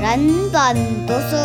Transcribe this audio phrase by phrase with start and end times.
[0.00, 0.76] 人本
[1.06, 1.36] 读书。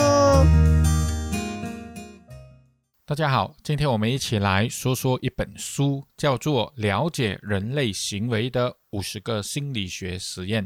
[3.05, 10.65] 大家好，今天我们一起来说说一本书，叫做《了解人类行为的五十个心理学实验》。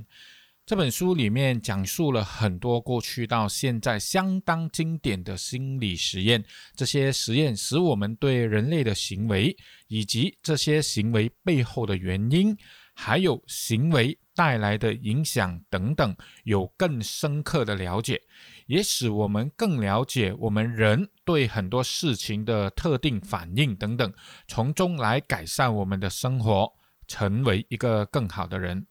[0.65, 6.43] 这本书里面讲述了很多过去到现在相当经典的心理实验，
[6.75, 9.55] 这些实验使我们对人类的行为
[9.87, 12.57] 以及这些行为背后的原因，
[12.95, 18.21] 还有行为带来的影响等等，有更深刻的了解，
[18.67, 24.13] 也使我们更了解我们人对很多事情的特定反应等等，
[24.47, 26.73] 从中来改善我们的生活，
[27.07, 28.85] 成为一个更好的人。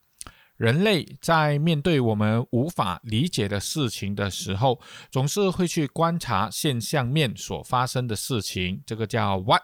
[0.57, 4.81] 人类在面对我们无法理解的事情的时候，
[5.11, 9.63] 总是会去观察现象面所发生的事情，这个叫 what，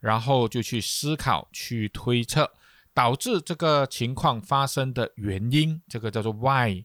[0.00, 2.50] 然后就去思考、去推测
[2.94, 6.84] 导致这个情况发生的原因，这个叫做 why。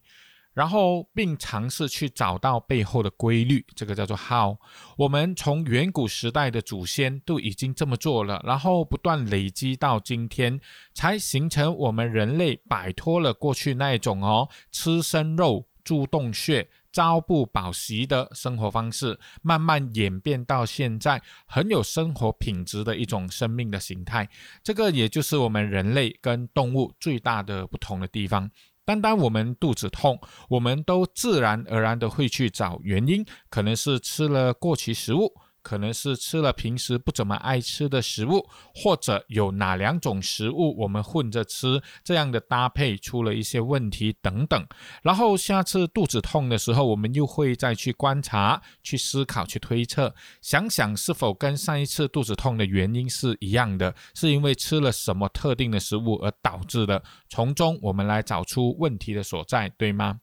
[0.52, 4.58] 然后，并尝试去找到背后的规律，这个叫做 how。
[4.97, 10.59] 我们从远古时代的祖先都已经这么做了，然后不断累积到今天，
[10.94, 24.28] 才形成我们人类摆脱了过去那一种哦吃生肉、住洞穴、朝不保夕的生活方式，慢慢演变到现在很有生活品质的一种生命的形态。
[24.64, 28.50] 这个也就是我们人类跟动物最大的不同的地方。
[28.86, 35.31] 单单我们肚子痛，我们都自然而然的会去找原因，可能是吃了过期食物。
[35.62, 44.68] 可能是吃了平时不怎么爱吃的食物，或者有哪两种食物我们混着吃，这样的搭配出了一些问题等等。
[45.02, 60.20] 然后下次肚子痛的时候，我们又会再去观察、去思考、去推测，想想是否跟上一次肚子痛的原因是一样的，是因为吃了什么特定的食物而导致的，从中我们来找出问题的所在，对吗？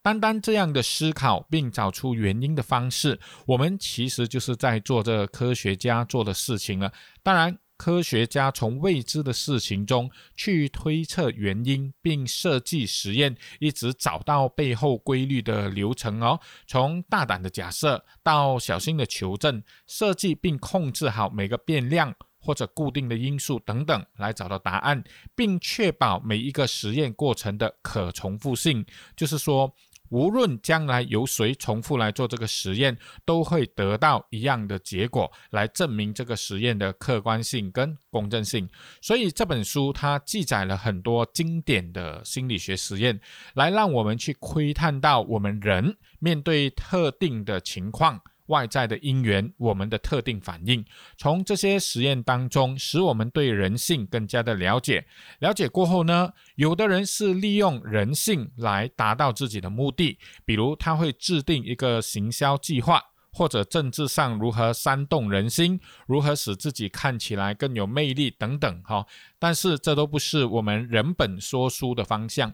[0.00, 6.90] 单单这样的思考并找出原因的方式，我们其实就是在做这科学家做的事情了。
[7.22, 16.40] 当然，科学家从未知的事情中去推测原因，并设计实验，一直找到背后规律的流程哦。
[16.66, 25.04] 从大胆的假设到小心的求证，设计并控制好每个变量或者固定的因素等等，来找到答案，
[25.36, 28.86] 并确保每一个实验过程的可重复性。
[29.14, 29.74] 就是说。
[30.10, 38.68] 无论将来由谁重复来做这个实验，都会得到一样的结果，来证明这个实验的客观性跟公正性。
[39.00, 43.20] 所以这本书它记载了很多经典的心理学实验，
[43.54, 48.20] 来让我们去窥探到我们人面对特定的情况。
[48.48, 50.84] 外在的因缘，我们的特定反应，
[51.16, 55.06] 从这些实验当中，使我们对人性更加的了解。
[55.38, 68.82] 了解过后呢，有的人是利用人性来达到自己的目的，比如他会制定一个行销计划，或者政治上如何煽动人心，如何使自己看起来更有魅力等等。
[68.82, 69.06] 哈，
[69.38, 72.52] 但是这都不是我们人本说书的方向。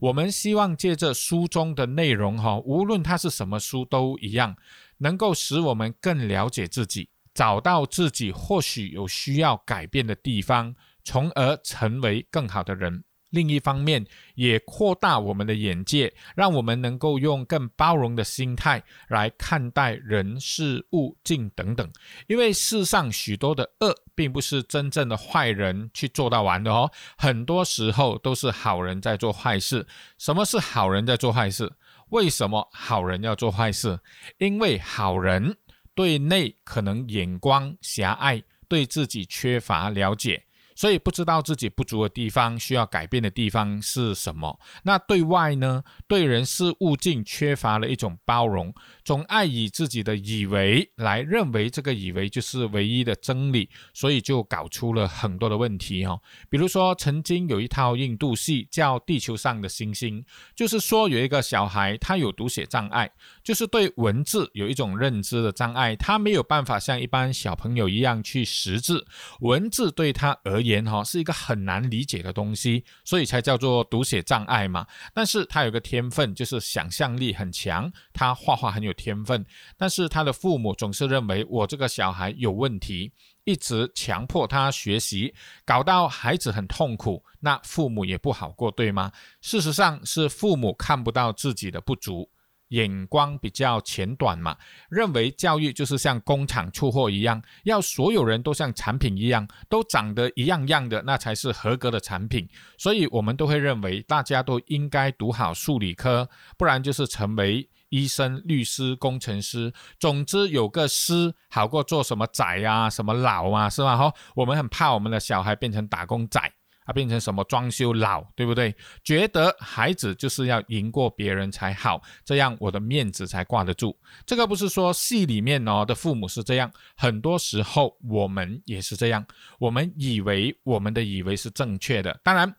[0.00, 4.56] 我们希望借着书中的内容，哈，无论它是什么书都一样。
[5.02, 10.74] 能够使我们更了解自己，找到自己或许有需要改变的地方，
[11.04, 13.04] 从而成为更好的人。
[13.30, 14.04] 另一方面，
[14.34, 21.90] 也扩大我们的眼界，让我们能够用更包容的心态来看待人事物境等等。
[22.26, 29.86] 因为世上许多的恶，并不是真正的坏人去做到完的哦，很多时候都是好人在做坏事。
[30.18, 31.72] 什么是好人在做坏事？
[32.12, 33.98] 为什么好人要做坏事？
[34.36, 35.56] 因为好人
[35.94, 40.44] 对内可能眼光狭隘，对自己缺乏了解。
[40.74, 44.58] 所以不知道自己不足的地方，需要改变的地方是什么？
[44.84, 45.82] 那对外呢？
[46.06, 48.72] 对人事物境缺乏了一种包容，
[49.04, 56.20] 总爱以自己的以为来认为这个以为就是唯一的真理，所以就搞出了很多的问题哦。
[56.48, 60.22] 比如说，曾经有一套印度戏叫《地球上的星星》，
[60.54, 63.10] 就是说有一个小孩他有读写障碍，
[63.42, 69.04] 就是对文字有一种认知的障碍，他没有办法像一般小朋友一样去识字，
[69.40, 74.86] 文字对他而言哈是一个很难理解的东西，所以才叫做读写障碍嘛。
[75.12, 79.44] 但是他有个天分，就是想象力很强，他画画很有天分。
[79.76, 83.12] 但是他的父母总是认为我这个小孩有问题，
[83.44, 85.34] 一直强迫他学习，
[85.64, 89.10] 搞到孩子很痛苦，那父母也不好过，对吗？
[89.40, 92.30] 事实上是父母看不到自己的不足。
[92.72, 94.56] 眼光比较浅短嘛，
[94.88, 102.48] 认为教育就是像工厂出货一样，要所有人都像产品一样，都长得一样样的，那才是合格的产品。
[102.78, 109.72] 所以，我们都会认为大家都应该读好数理科，不然就是成为医生、律师、工程师。
[110.00, 113.96] 总之，有个师好过做什么仔啊、什么老啊，是吧？
[113.96, 116.40] 哈，我们很怕我们的小孩变成打工仔。
[116.84, 118.74] 啊，变成什么装修佬，对不对？
[119.04, 123.96] 觉得孩子就是要赢过别人才好，这样我的面子才挂得住。
[124.24, 129.24] 这个不是说戏里面哦的父母是这样，很多时候我们也是这样。
[129.58, 132.54] 我们以为我们的以为是正确的，当然。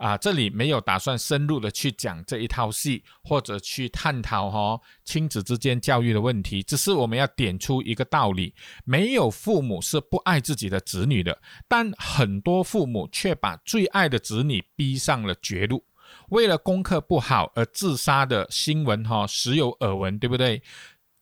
[0.00, 8.54] 啊，这里没有打算深入的去讲这一套戏，或者去探讨哈亲子之间教育的问题，只是我们要点出一个道理：
[8.84, 15.84] 没有父母是不爱自己的子女的，但很多父母却把最爱的子女逼上了绝路。
[16.30, 20.62] 为了功课不好而自杀的新闻哈，时有耳闻，对不对？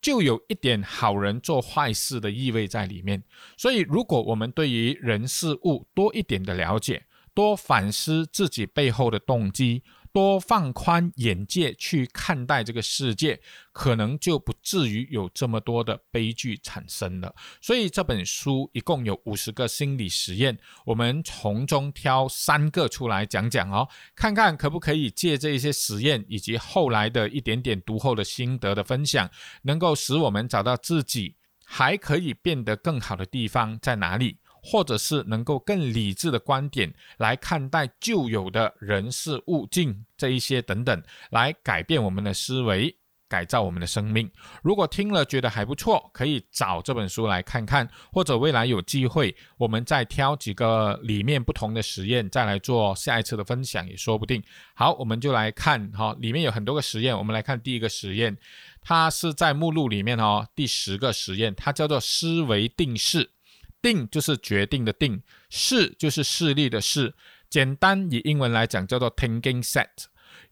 [0.01, 3.25] 就有一点好人做坏事的意味在里面。
[3.57, 7.05] 所以，如果我们对于人事物多一点的了解，
[7.39, 13.41] 多反思自己背后的动机，多放宽眼界去看待这个世界，
[13.71, 17.33] 可能就不至于有这么多的悲剧产生了。
[17.61, 29.31] 所以这本书一共有五十个心理实验，我们从中挑三个出来讲讲哦，看看可不可以借这一些实验以及后来的一点点读后的心得的分享，
[29.63, 34.39] 能够使我们找到自己还可以变得更好的地方在哪里。
[34.71, 42.95] 或者是能够更理智的观点来看待旧有的人事物境这一些等等，来改变我们的思维，
[43.27, 44.31] 改造我们的生命。
[44.63, 54.43] 如果听了觉得还不错，可以找这本书来看看，或者未来有机会，我们再挑几个里面不同的实验，再来做下一次的分享也说不定。
[54.75, 58.37] 好，我们就来看哈，里面有很多个实验，我们来看第一个实验，
[58.83, 63.31] 它是在目录里面哦，第十个实验，它叫做思维定式。
[63.81, 67.15] 定就是决定的定，势就是势力的势。
[67.51, 69.87] 简单以英文来讲叫做 thinking set。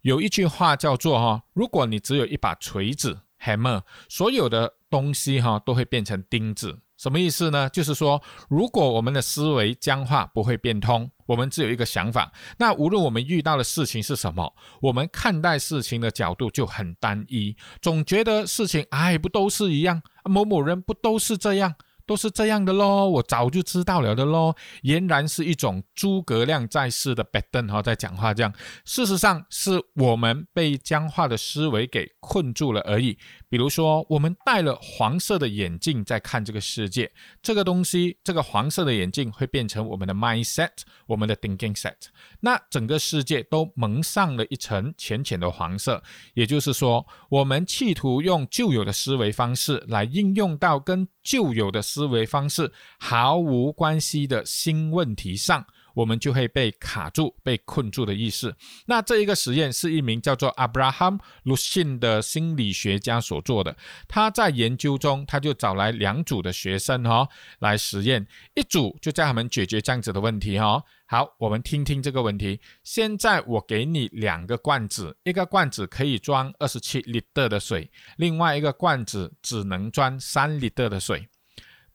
[0.00, 6.78] 有一句话叫做哈，如果你只有一把锤子 hammer，所有的东西哈都会变成钉子。
[6.96, 7.68] 什么意思呢？
[7.68, 21.74] 就是说，如果我们的思维僵化，不会变通，我们只有一个想法，那无论我们遇到的事情是什么，我们看待事情的角度就很单一，总觉得事情哎不都是一样，某某人不都是这样。
[22.06, 28.52] 都是这样的咯，我早就知道了的咯，俨然是一种诸葛亮在世的 b 登哈在讲话这样，
[28.84, 33.18] 事实上是我们被僵化的思维给困住了而已。
[33.48, 37.10] 比如说，我们戴了黄色的眼镜在看这个世界，
[37.40, 40.72] 这个东西，这个黄色的眼镜会变成我们的 mindset，
[41.06, 41.96] 我们的 thinking set，
[42.40, 46.02] 那整个世界都蒙上了一层浅浅的黄色。
[46.34, 51.82] 也就是说，我们企图用旧有的思维方式来应用到跟旧有的。
[51.86, 55.64] 思维方式毫无关系的新问题上，
[55.96, 58.54] 我们就会被卡住、被困住的意思。
[58.84, 63.74] 那这一个实验是一名叫做 Abraham Lucin 的心理学家所做的。
[64.06, 67.26] 他在研究中，他就找来两组的学生哈
[67.60, 70.82] 来实验，一组就叫他们解决这样子的问题哈。
[71.06, 72.60] 好，我们听听这个问题。
[72.82, 81.26] 现在我给你两个罐子，一个罐子可以装二十七 liter 的水，另外一个罐子只能装三 liter 的水。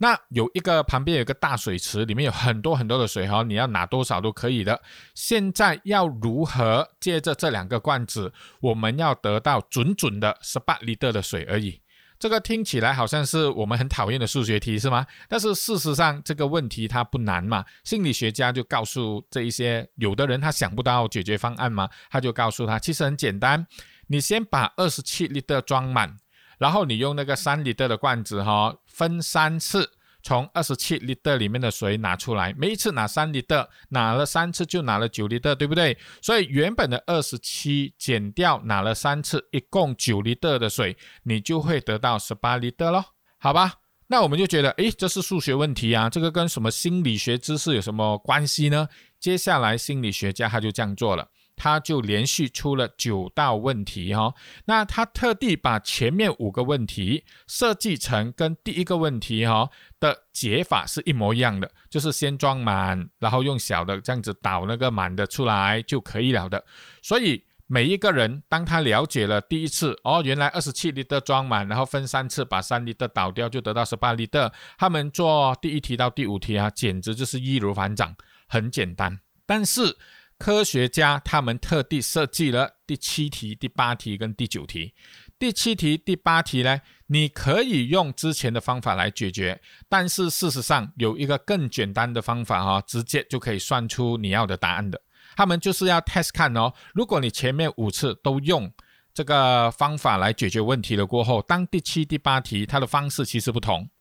[0.02, 4.82] 那有一个旁边有一个大水池，里面有很多很多的水哈，你要拿多少都可以的。
[5.14, 11.80] 现在要如何借着这两个罐子，我们要得到准准的十八 l 的水而已？
[12.18, 15.06] 这个听起来好像是我们很讨厌的数学题是吗？
[15.30, 17.64] 但是事实上这个问题它不难嘛。
[17.84, 23.68] 心理学家就告诉这一些有的人他想不到解决方案嘛，他就告诉他其实很简单，
[24.08, 26.18] 你先把二十七 liter 装满。
[26.58, 29.90] 然后你用那个三 liter 的罐子哈，分三次
[30.24, 35.98] 从二十七 liter 里面的水拿出来，每一次拿三 liter，拿了三次就拿了九 liter，对不对？
[36.22, 43.04] 所以原本的二十七减掉拿了三次，一共九 liter 的水，你就会得到十八 liter 咯，
[43.40, 43.74] 好吧？
[44.08, 48.88] 那我们就觉得，诶，这是数学问题啊，这个跟什么心理学知识有什么关系呢？
[49.20, 51.28] 接下来心理学家他就这样做了。
[51.56, 54.34] 他就连续出了九道问题哈，
[54.66, 66.64] 那他特地把前面五个问题设计成跟第一个问题哈的解法是一模一样的，就是先装满，然后用小的这样子倒那个满的出来就可以了的。
[67.04, 78.16] 所以每一个人当他了解了第一次哦，原来二十七的装满，然后分三次把三 l 的倒掉就得到十八 l 的，他们做第一题到第五题啊，简直就是易如反掌，
[78.48, 79.96] 很简单，但是。
[80.42, 84.96] 科学家他们特地设计了第七题、第八题跟第九题。
[85.38, 95.00] 第七题、第八题呢，你可以用之前的方法来解决，但是事实上有一个更简单的方法哈，直接就可以算出你要的答案的。
[95.36, 98.74] 他们就是要 test 看哦，如果你前面五次都用
[99.14, 103.92] 这个方法来解决问题了过后，当第七、第八题它的方式其实不同，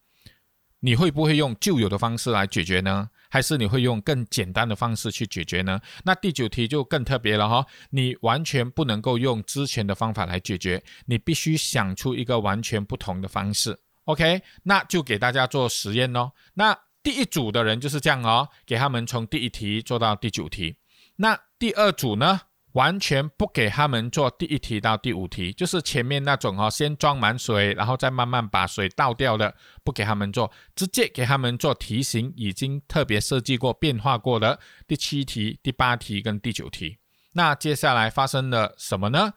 [0.81, 3.11] 你会不会用旧有的方式来解决呢？
[3.31, 5.81] 还是你会用更简单的方式去解决呢？
[6.05, 13.81] 那第九题就更特别了哈，你完全不能够用之前的方法来解决，你必须想出一个完全不同的方式。
[14.05, 16.33] OK，那就给大家做实验哦。
[16.55, 20.77] 那第一组的人就是这样哦，给他们从第一题做到第九题。
[21.17, 22.41] 那第二组呢？
[22.73, 36.99] 完全不给他们做第一题到第五题，就是前面那种哦，先装满水，然后再慢慢把水倒掉的，不给他们做，直接给他们做题型已经特别设计过、变化过的第七题、第八题跟第九题。
[37.33, 39.33] 那接下来发生了什么呢？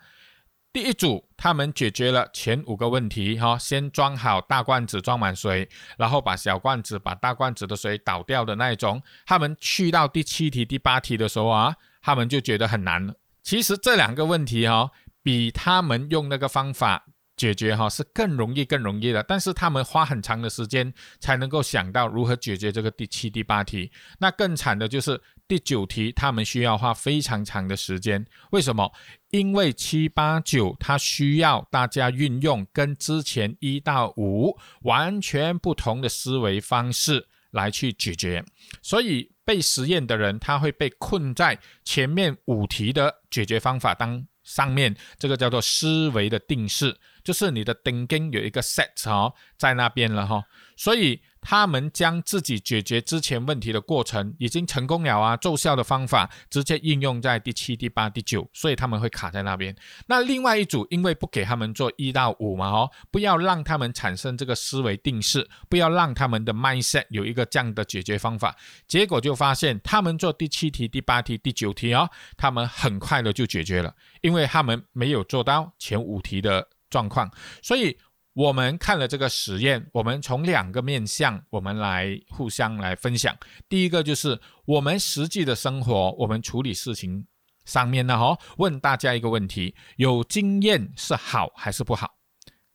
[0.71, 9.01] 第一组他们解决了前五个问题，哈，先装好大罐子装满水，然后把小罐子把大罐子的水倒掉的那一种。
[9.25, 13.13] 他们去到第七题、第八题的时候啊，他们就觉得很难。
[13.43, 14.89] 其实这两个问题哈，
[15.21, 19.21] 比他们用那个方法解决哈是更容易、更容易的。
[19.23, 23.91] 但是他们花很长的时间才能够想到如何解决这个第七、第八题。
[24.17, 28.25] 那更惨的就是第九题，他们需要花非常长的时间。
[28.51, 28.89] 为什么？
[29.31, 38.45] 因为七八九它需要大家运用跟之前一到五完全不同的思维方式来去解决，
[38.81, 39.32] 所以。
[39.45, 50.43] 被实验的人，他会被困在前面五题的解决方法当上面，这个叫做思维的定式，就是你的 thinking 有一个 set 哦，在那边了哈，
[50.75, 51.21] 所以。
[51.45, 59.75] 他们将自己解决之前问题的过程已经成功了啊，奏效的方法直接应用在第七、第八、第九，所以他们会卡在那边。
[60.07, 68.55] 那另外一组因为不给他们做一到五嘛，哦，不要让他们产生这个思维定式，不要让他们的 mindset 有一个这样的解决方法，
[68.87, 77.27] 结果就发现他们做第七题、第八题、第九题哦，他们很快的就解决了，因为他们没有做到前五题的状况，
[77.62, 77.97] 所以。
[78.35, 83.38] 我们看了这个实验，我们从两个面向，我们来互相来分享。
[83.69, 87.27] 第一个就是我们实际的生活，我们处理事情
[87.63, 92.09] 上面呢，哈，问大家一个问题：有经验是好还是不好？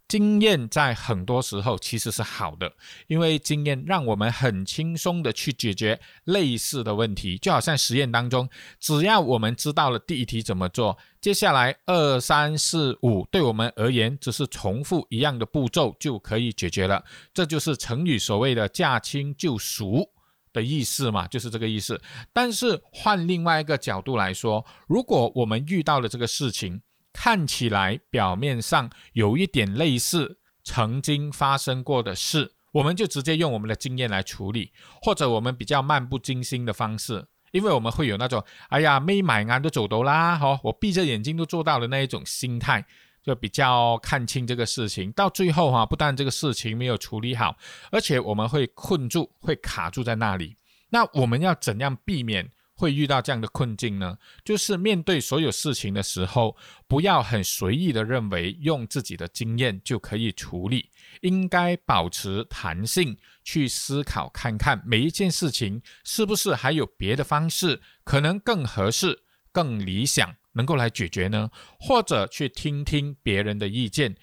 [0.09, 2.73] 经验在很多时候其实是好的，
[3.09, 7.37] 因为经验让我们很轻松的去解决类似的问题。
[7.37, 8.49] 就好像实验当中，
[8.81, 17.05] 只要我们知道了第一题怎么做，接下来二三四五对我们而言只是重复一样的步骤就可以解决了。
[17.35, 20.09] 这就是成语所谓的驾轻就熟
[20.55, 22.01] 的意思嘛，就是这个意思。
[22.33, 26.81] 但是换另外一个角度来说，如果我们遇到了这个事情，
[27.21, 34.71] 看起来表面上有一点类似曾经发生过的事，我们就直接用我们的经验来处理，
[35.03, 42.87] 或者我们比较漫不经心的方式，因为我们会有那种“哎呀，没买啊都走到啦，哈，我闭着眼睛都做到的那一种心态，
[43.25, 45.11] 就比较看清这个事情。
[45.11, 47.57] 到最后哈，不但这个事情没有处理好，
[47.91, 50.57] 而且我们会困住，会卡住在那里。
[50.91, 52.53] 那我们要怎样避免？
[52.79, 54.17] 会遇到这样的困境呢？
[54.45, 56.57] 就是面对所有事情的时候，
[56.87, 60.91] 不要很随意的认为用自己的经验就可以处理，
[61.23, 71.51] 应该保持弹性去思考，看看每一件事情是不是还有别的方式可能更合适、更理想，能够来解决呢？
[71.81, 74.15] 或者去听听别人的意见。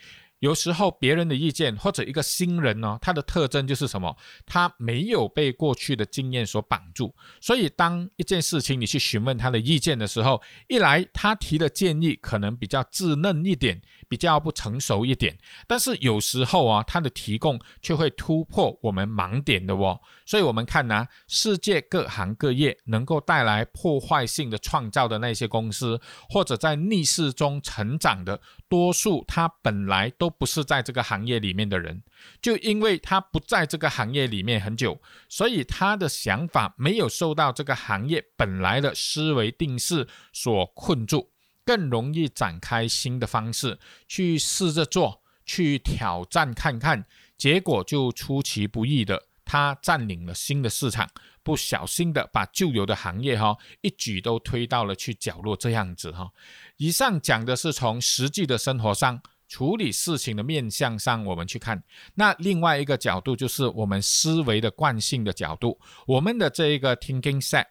[0.46, 4.16] 有时候别人的意见或者一个新人呢，他的特征就是什么？
[4.46, 13.82] 他没有被过去的经验所绑住，所以当一件事情你去询问他的意见的时候，一来他提的建议可能比较稚嫩一点。
[14.08, 20.00] 比较不成熟一点，但是有时候啊，它的提供却会突破我们盲点的哦。
[20.26, 32.02] 所以，我们看呢，世界各行各业能够带来破坏性的创造的那些公司，或者在逆势中成长的，多数他本来都不是在这个行业里面的人，
[32.42, 41.35] 就因为他不在这个行业里面很久，所以他的想法没有受到这个行业本来的思维定式所困住。
[41.66, 47.06] 更容易展开新的方式去试着做，去挑战看看，
[47.38, 51.10] 结果就出其不意的，他占领了新的市场，
[51.42, 56.30] 不小心的把旧有的行业哈一举都推到了去角落这样子哈。
[56.78, 61.84] 以上讲的是从实际的生活上处理事情的面向上，我们去看。
[62.14, 67.66] 那另外一个角度就是我们思维的惯性的角度，我们的这一个 thinking set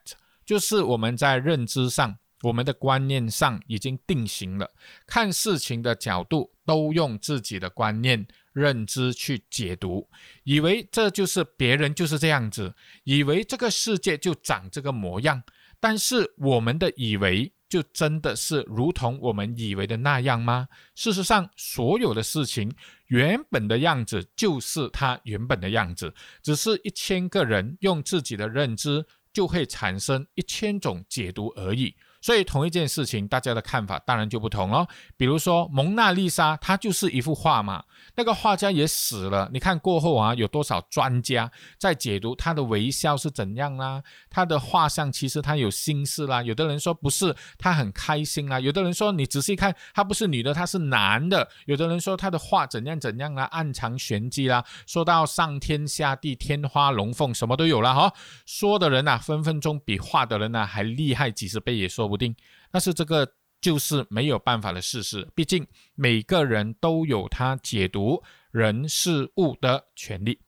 [0.44, 2.18] 就是我们在认知上。
[2.44, 4.70] 我们的观念上已经定型了，
[5.06, 10.06] 看事情的角度都用自己的观念、认知去解读，
[10.42, 12.74] 以为这就是别人就是这样子，
[13.04, 15.42] 以为这个世界就长这个模样。
[15.80, 20.68] 但是我们的以为就真的是如同我们以为的那样吗？
[20.94, 22.70] 事实上，所有的事情
[23.06, 31.94] 原本的样子就是它原本的样子，只是一千个人用自己的认知，就会产生一千种解读而已。
[32.24, 34.88] 所以同一件事情，大家的看法当然就不同哦。
[35.14, 39.50] 比如说蒙娜丽莎，它就是一幅画嘛，那个画家也死了。
[39.52, 44.02] 你看过后啊，有多少专家在解读他的微笑是怎样啦？
[44.30, 46.42] 他的画像其实他有心事啦。
[46.42, 48.58] 有的人说不是，他很开心啦。
[48.58, 51.46] 有的人说你仔细看，他不是女的，他是男的。
[51.66, 54.64] 有的人说他的画怎样怎样啦，暗藏玄机啦。
[54.86, 58.10] 说到上天下地，天花龙凤，什么都有了哈。
[58.46, 62.13] 说的人呐，分分钟比画的人呐还厉害几十倍也说不。
[62.14, 62.34] 不定，
[62.70, 63.28] 但是这个
[63.60, 65.26] 就是没有办法的事实。
[65.34, 70.38] 毕竟每个人都有他解读人事物的权利。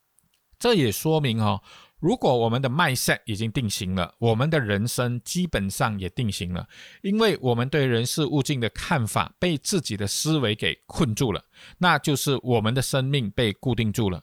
[0.58, 1.60] 这也说明哦，
[1.98, 6.66] 如果我们的脉 set 已经定型了，我们的人生基本上也定型了。
[7.02, 11.44] 因为我们对人事物境的看法被自己的思维给困住了，
[11.78, 14.22] 那就是我们的生命被固定住了。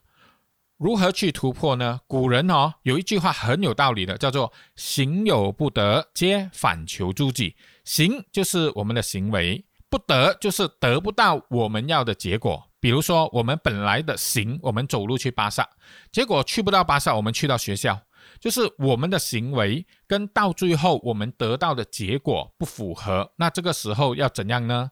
[0.84, 2.02] 如何去突破呢？
[2.08, 7.56] 古人哦有一句话很有道理的，叫做“行有不得，皆反求诸己”。
[7.86, 12.70] 行就是我们的行为，不得就是得不到我们要的结果。
[12.82, 15.70] 比如说，我们本来的行，我们走路去巴萨，
[16.12, 18.02] 结果去不到巴萨，我们去到学校，
[18.42, 23.32] 就是我们的行为跟到最后我们得到的结果不符合。
[23.38, 24.92] 那这个时候要怎样呢？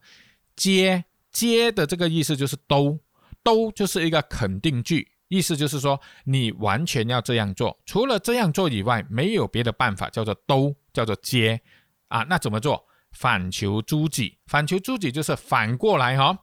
[0.56, 2.98] 皆皆的这个意思就是都
[3.44, 5.11] 都就是一个肯定句。
[5.32, 11.62] 意思就是说，你完全要这样做，除了这样做以外，没有别的办法，叫做兜，叫做接
[12.10, 12.24] 啊。
[12.30, 12.86] 那怎么做？
[13.14, 16.38] 反求诸己，反求诸己就是反过来哈，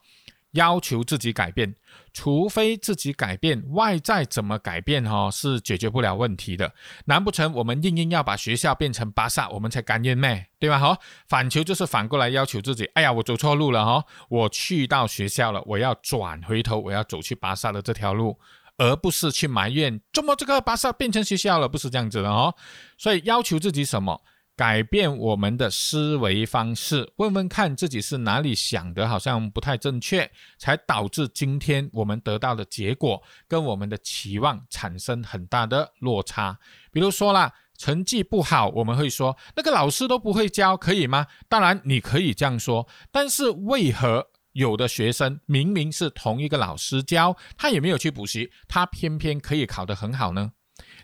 [0.52, 1.74] 要求自己改变。
[2.14, 6.72] 除非自己改变，外在怎么改变哈，是解决不了问题的。
[7.04, 10.46] 难不成我们硬硬要把学校变成巴萨，我们才甘愿咩？
[10.58, 10.78] 对吧？
[10.78, 12.86] 哈，反求就是反过来要求自己。
[12.94, 18.38] 哎呀，我走错路了哈，我去到学校了，我要转回头，我要走去巴萨的这条路。
[18.78, 22.54] 而不是去埋怨怎么这个巴萨变成学校了，不是这样子的哦。
[22.96, 24.22] 所以要求自己什么，
[24.56, 36.58] 改变我们的思维方式，问问看自己是哪里想的好像不太正确，才导致今天我们得到的结果跟我们的期望产生很大的落差。
[36.92, 41.26] 比如说啦，成绩不好，我们会说那个老师都不会教，可以吗？
[41.48, 44.28] 当然你可以这样说，但是为何？
[44.58, 50.50] 有的学生明明是同一个老师教，他也没有去补习，他偏偏可以考得很好呢？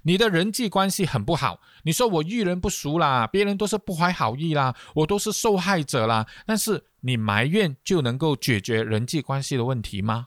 [0.03, 6.27] 你的人际关系很不好，你说我遇人不淑啦，别人都是不怀好意啦，我都是受害者啦。
[6.45, 10.27] 但是你埋怨就能够解决人际关系的问题吗？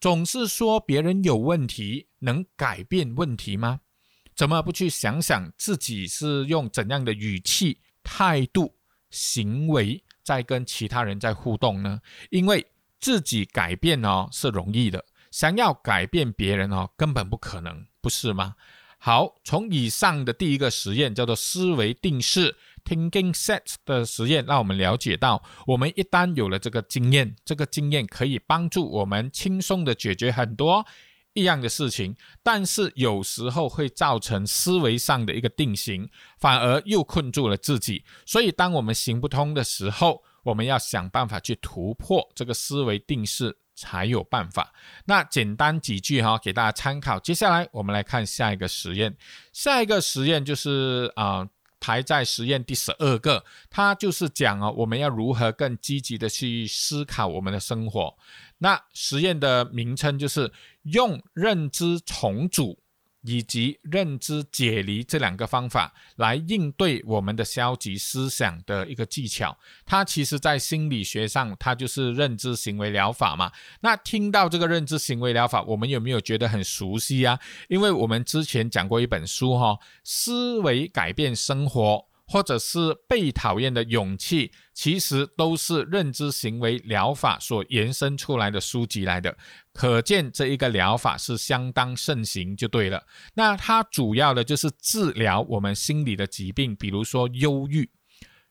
[0.00, 3.80] 总是说别人有问题，能改变问题吗？
[4.36, 8.76] 怎么不去想想自己是用怎样的语气、态度、
[9.10, 10.04] 行为？
[10.22, 12.66] 在跟其他人在互动呢，因为
[12.98, 18.54] 自己改变哦是容易的，想要改变别人哦根本不可能，不是吗？
[19.02, 22.54] 好，从以上的第一个实验叫做思维定式
[22.84, 30.84] （Thinking Set） 的实验，让我们了解到，我们一旦有了这个经验，这个经验可以帮助我们轻松的解决很多。
[31.34, 38.04] 一样的事情，但是有时候会造成思维上的一个定型，反而又困住了自己。
[38.26, 44.72] 所以，当我们行不通的时候，我们要想办法去突破这个思维定式，才有办法。
[45.04, 47.18] 那简单几句哈，给大家参考。
[47.20, 49.16] 接下来，我们来看下一个实验。
[49.52, 51.48] 下一个实验就是啊。
[51.82, 58.14] 排在实验第十二个，它就是讲啊，我们要如何更积极的去思考我们的生活。
[58.60, 60.50] 那实验的名称就是
[60.84, 62.78] 用认知重组。
[63.22, 73.52] 以及认知解离这两个方法来应对我们的消极思想的一个技巧，它其实在心理学上，它就是认知行为疗法嘛。
[73.80, 77.38] 那听到这个认知行为疗法，我们有没有觉得很熟悉啊？
[77.68, 82.09] 因为我们之前讲过一本书哈，思维改变生活。
[82.32, 89.36] 或者是被讨厌的勇气，其实都是认知行为疗法所延伸出来的书籍来的。
[89.72, 93.04] 可见这一个疗法是相当盛行，就对了。
[93.34, 97.90] 那它主要的就是治疗我们心理的疾病，比如说忧郁。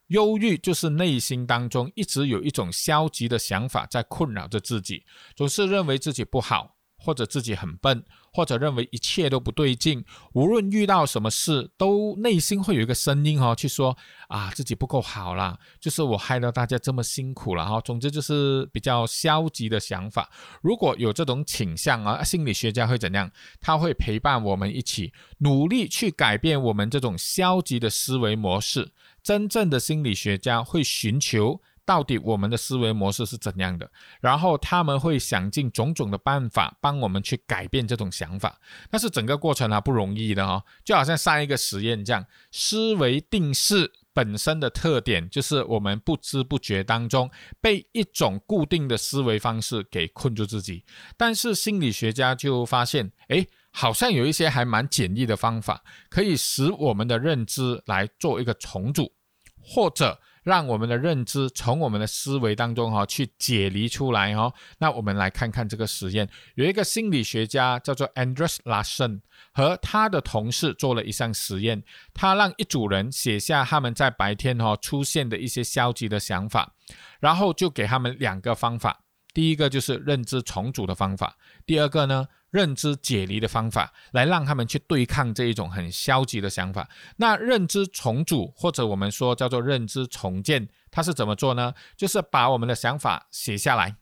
[0.07, 5.05] 忧郁就是内心当中一直有一种消极的想法在困扰着自己，
[5.37, 6.75] 总是认为自己不好。
[7.01, 17.81] 或者自己很笨，或者认为一切都不对劲，无论遇到什么事，都内心会有一个声音哈，去说啊自己不够好啦，就是我害到大家这么辛苦了哈。
[17.81, 20.29] 总之就是比较消极的想法。
[20.61, 23.31] 如果有这种倾向啊，心理学家会怎样？
[23.59, 28.91] 他会陪伴我们一起努力去改变我们这种消极的思维模式。
[29.21, 31.61] 真正的心理学家会寻求。
[31.89, 33.89] 到底我们的思维模式是怎样的？
[34.21, 38.59] 然后他们会想尽种种的办法帮我们去改变这种想法。
[38.91, 47.27] 但是整个过程啊不容易的哈，就好像上一个实验这样，思维定式本身的特点就是我们不知不觉当中
[47.59, 50.85] 被一种固定的思维方式给困住自己。
[51.17, 59.11] 但是心理学家就发现，哎，好像有一些还蛮简易的方法，可以使我们的认知来做一个重组，
[59.59, 60.19] 或者。
[60.43, 64.53] 让我们的认知从我们的思维当中哈去解离出来哈。
[64.77, 69.21] 那我们来看看这个实验，有一个心理学家叫做 Andres Larsen
[69.53, 76.73] 和他的同事做了一项实验，他让一组人写下他们在白天哈出现的一些消极的想法，
[77.19, 79.01] 然后就给他们两个方法，
[79.33, 82.27] 第一个就是认知重组的方法，第二个呢。
[82.51, 86.89] 认知解离的方法，来让他们去对抗这一种很消极的想法。
[87.17, 91.73] 那认知重组，或者我们说叫做认知重建，它是怎么做呢？
[91.95, 93.95] 就是把我们的想法写下来，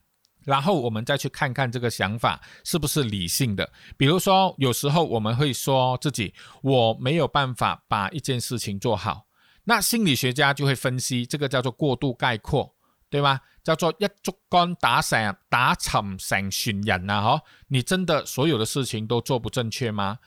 [0.44, 3.70] 然后我们再去看看这个想法是不是理性的。
[3.96, 6.32] 比如说，有时候我们会说自己
[6.62, 9.26] 我没有办法把一件事情做好，
[9.64, 12.74] 那心理学家就会分析，这个叫做过度概括。
[13.10, 13.40] 对吗？
[13.64, 17.20] 叫做一竹竿打成打沉成船人啊！
[17.20, 20.18] 哈，你真的所有的事情都做不正确吗？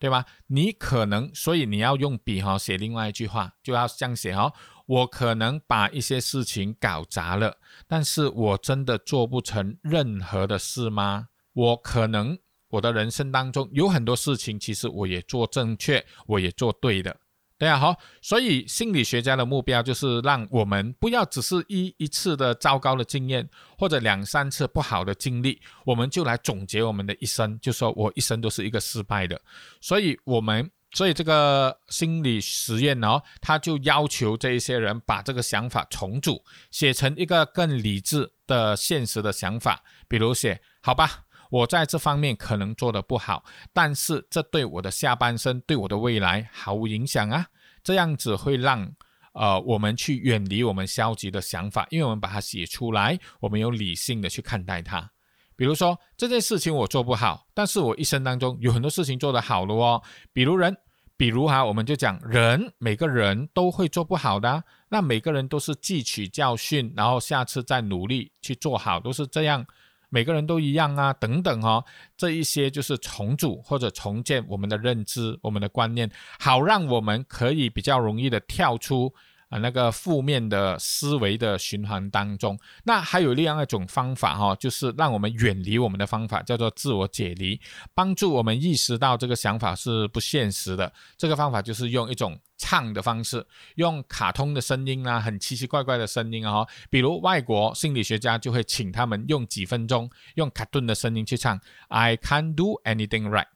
[0.00, 0.24] 对吗？
[0.46, 4.52] 你可能，所以你要用笔哈写另外一句话，就要这样写哈。
[4.86, 11.28] 我可能把一些事情搞砸了，但是我真的做不成任何的事吗？
[11.52, 17.16] 我可能我的人生当中有很多事情，其实我也做正确，我也做对的。
[17.58, 29.40] 对啊，好，所以心理学家的目标就是让我们不要只是一一次的糟糕的经验，或者两三次不好的经历，我们就来总结我们的一生，就说我一生都是一个失败的。
[29.80, 36.40] 所以，我们所以这个心理实验呢，他就要求这一些人把这个想法重组，
[36.70, 41.24] 写成一个更理智的现实的想法，比如写，好吧。
[41.50, 47.46] 我在这方面可能做得不好，但是这对我的下半生、对我的未来毫无影响啊！
[47.82, 48.90] 这样子会让
[49.32, 55.10] 呃我们去远离我们消极的想法，因为我们把它写出来，我们有理性的去看待它。
[55.56, 60.02] 比如说这件事情我做不好，但是我一生当中有很多事情做得好了哦。
[60.32, 60.76] 比如人，
[61.16, 69.66] 比如哈，我们就讲人，每个人都会做不好的，那每个人都是汲取教训，然后下次再努力去做好，都是这样。
[70.08, 71.84] 每个人都一样啊，等等哦，
[72.16, 79.14] 这一些就是重组或者重建我们的认知、我们的观念，好让我们可以比较容易的跳出。
[79.48, 87.58] 啊，那个负面的思维的循环当中，那还有另外一种方法哈，就是让我们远离我们的方法，叫做自我解离，
[87.94, 90.92] 帮助我们意识到这个想法是不现实的。
[91.16, 101.58] 这个方法就是用一种唱的方式，用卡通的声音啊，很奇奇怪怪的声音啊，比如外国心理学家就会请他们用几分钟用卡顿的声音去唱
[101.88, 103.46] "I can't do anything right"，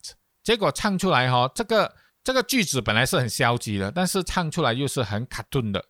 [0.43, 1.95] 结果唱出来哈，这个。
[2.25, 5.85] 这个句子本来是很消极的，但是唱出来又是很卡顿的，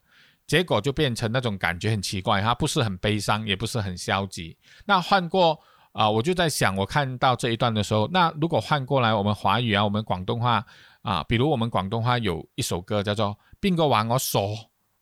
[0.46, 4.56] 结果就变成那种感觉很奇怪，它不是很悲伤，也不是很消极。
[4.86, 5.60] 那换过
[5.92, 10.64] 啊，我就在想，我看到这一段的时候，那如果换过来我们华语啊，我们广东话
[11.02, 13.26] 啊，比如我们广东话有一首歌叫做
[13.60, 14.38] 《边个话我傻，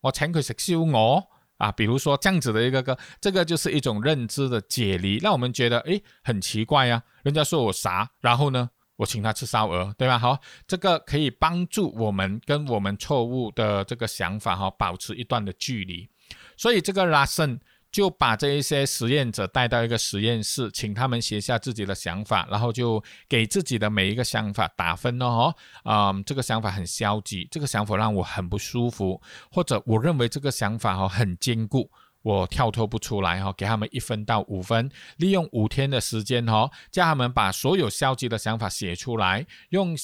[0.01, 1.17] 我请佢食烧鹅》
[1.55, 8.69] 啊，比如说这样子的一个歌，这个就是一种认知的解离，让我们觉得诶很奇怪呀，人家说我傻，然后呢？
[9.01, 10.19] 我请他吃烧鹅，对吧？
[10.19, 10.37] 好，
[10.67, 16.07] 这个可以帮助我们跟我们错误的这个想法哈保持一段的距离。
[16.55, 17.59] 所以这个拉森
[17.91, 25.51] 就把这一些实验者带到一个实验室，请他们写下自己的想法，然后就给自己的每一个想法打分哦。
[25.81, 29.19] 啊，这个想法很消极，这个想法让我很不舒服，
[29.51, 31.89] 或者我认为这个想法哈很坚固。
[32.21, 39.97] 我跳脱不出来哈，给他们一分到五分，利用五天的时间哈，叫他们把所有消极的想法写出来，用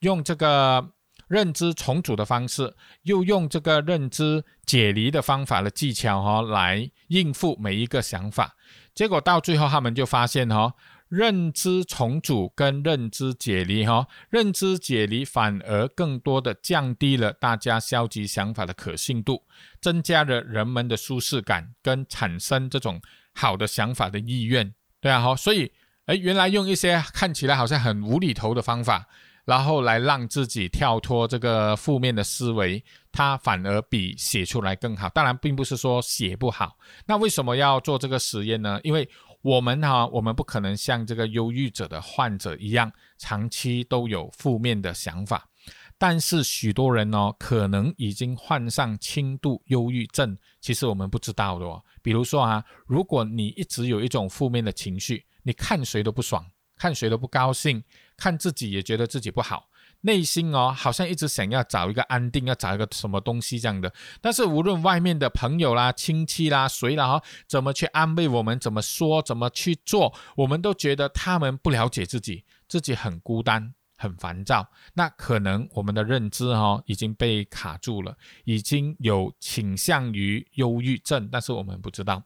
[0.00, 0.92] 用这个
[1.28, 8.56] 认知重组的方式，又用这个认知解离的方法的技巧哈，来应付每一个想法。
[8.94, 10.74] 结果到最后，他们就发现哈。
[11.10, 19.42] 认知重组跟认知解离，哈，认知解离反而更多的降低了大家消极想法的可信度，
[19.80, 23.02] 增加了人们的舒适感跟产生这种
[23.34, 25.72] 好的想法的意愿，对啊，哈，所以，
[26.06, 29.08] 哎，原来用一些看起来好像很无厘头的方法，
[29.44, 35.08] 然后来让自己跳脱这个负面的思维，它反而比写出来更好。
[35.08, 36.76] 当然，并不是说写不好。
[37.06, 38.78] 那为什么要做这个实验呢？
[38.84, 39.08] 因为
[39.42, 45.48] 我们哈，我们不可能像这个忧郁者的患者一样，长期都有负面的想法。
[45.96, 51.82] 但是许多人呢，可能已经患上轻度忧郁症，其实我们不知道的哦。
[52.02, 57.82] 比如说啊，如果你一直有一种负面的情绪，你看谁都不爽，看谁都不高兴，
[58.16, 59.69] 看自己也觉得自己不好，
[60.02, 63.92] 内心哦好像一直想要找一个安定，要找一个什么东西这样的。
[64.20, 73.74] 但是无论外面的朋友啦、亲戚啦、谁啦哈，怎么去安慰我们，怎么说，怎么去做，我们都觉得他们不了解自己，自己很孤单。
[74.02, 82.22] 很烦躁，那可能我们的认知哈已经被卡住了，已经有倾向于忧郁症，但是我们不知道。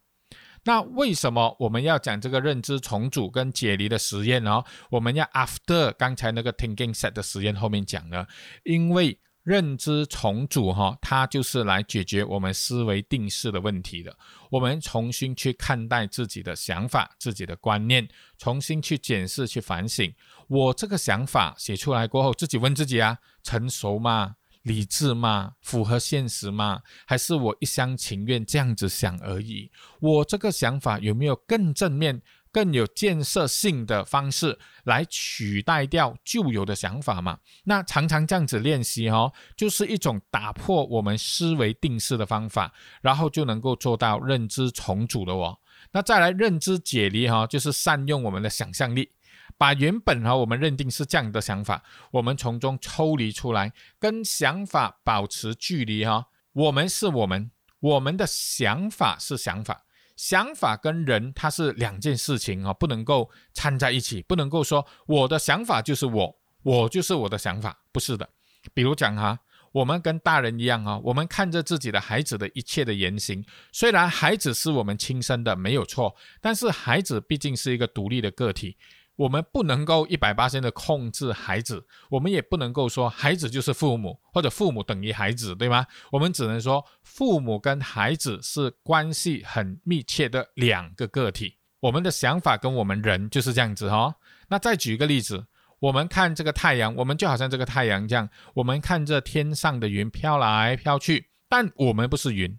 [0.65, 4.63] 那为什么我们要讲这个认知重组跟解离的实验呢？
[4.91, 8.27] 我们要 after 刚才那个 thinking set 的实验后面讲呢？
[8.65, 14.17] 因为认知重组哈，它就是来解决我们思维定式的问题的。
[14.51, 20.11] 我们重新去看待自己的想法、自己的观念，重新去检视、去反省。
[20.49, 24.37] 我这个想法写出来过后，自己问自己啊：成熟吗？
[24.65, 25.53] 理智吗？
[25.63, 26.81] 符合现实吗？
[27.07, 29.71] 还是我一厢情愿这样子想而已？
[30.01, 37.39] 我这个想法有没有更正面、更有建设性的方式来取代掉旧有的想法嘛？
[37.65, 42.73] 那常常这样子练习哦，就是一种打破我们思维定式的方法，
[43.03, 45.59] 然后就能够做到认知重组的哦。
[45.93, 49.11] 那再来认知解离哈，就是善用我们的想象力。
[49.57, 56.27] 把原本哈我们认定是这样的想法，我们从中抽离出来，跟想法保持距离哈。
[56.53, 59.85] 我们是我们，我们的想法是想法，
[60.17, 68.29] 想法跟人它是两件事情啊，不能够掺在一起，不能够说我的想法就是我，我就是我的想法，不是的。
[68.73, 69.39] 比如讲哈，
[69.73, 78.77] 我们跟大人一样啊，我们看着自己的孩子的一切的言行，虽然孩子是我们亲生的没有错，但是孩子毕竟是一个独立的个体。
[79.17, 85.87] 我们不能够一百八千的控制孩子，我们也不能够说孩子就是父母，或者父母等于孩子，对吗？
[86.11, 91.57] 我们只能说父母跟孩子是关系很密切的两个个体。
[91.81, 94.15] 我们的想法跟我们人就是这样子哈。
[94.49, 95.47] 那再举一个例子，
[95.79, 102.59] 我们看这个太阳，我们就好像这个太阳这样，我们看着天上的云飘来飘去，但我们不是云。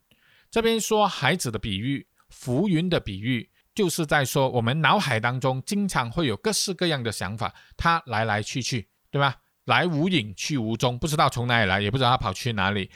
[0.50, 3.50] 这边说孩子的比喻，浮云的比喻。
[3.76, 9.36] 就是在说，我们脑海当中经常会有各式各样的想法，它来来去去，对吧？
[9.66, 12.90] 来无影去无踪，不知道从哪里来，也不知道它跑去哪里。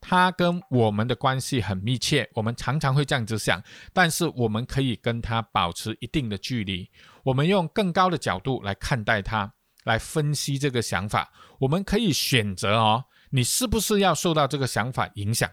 [0.00, 3.60] 它跟我们的关系很密切，我们常常会这样子想，
[3.92, 6.88] 但是我们可以跟它保持一定的距离。
[7.24, 9.52] 我们用更高的角度来看待它，
[9.84, 11.32] 来分析这个想法。
[11.58, 15.50] 我们可以选择哦，你是不是要受到这个想法影响，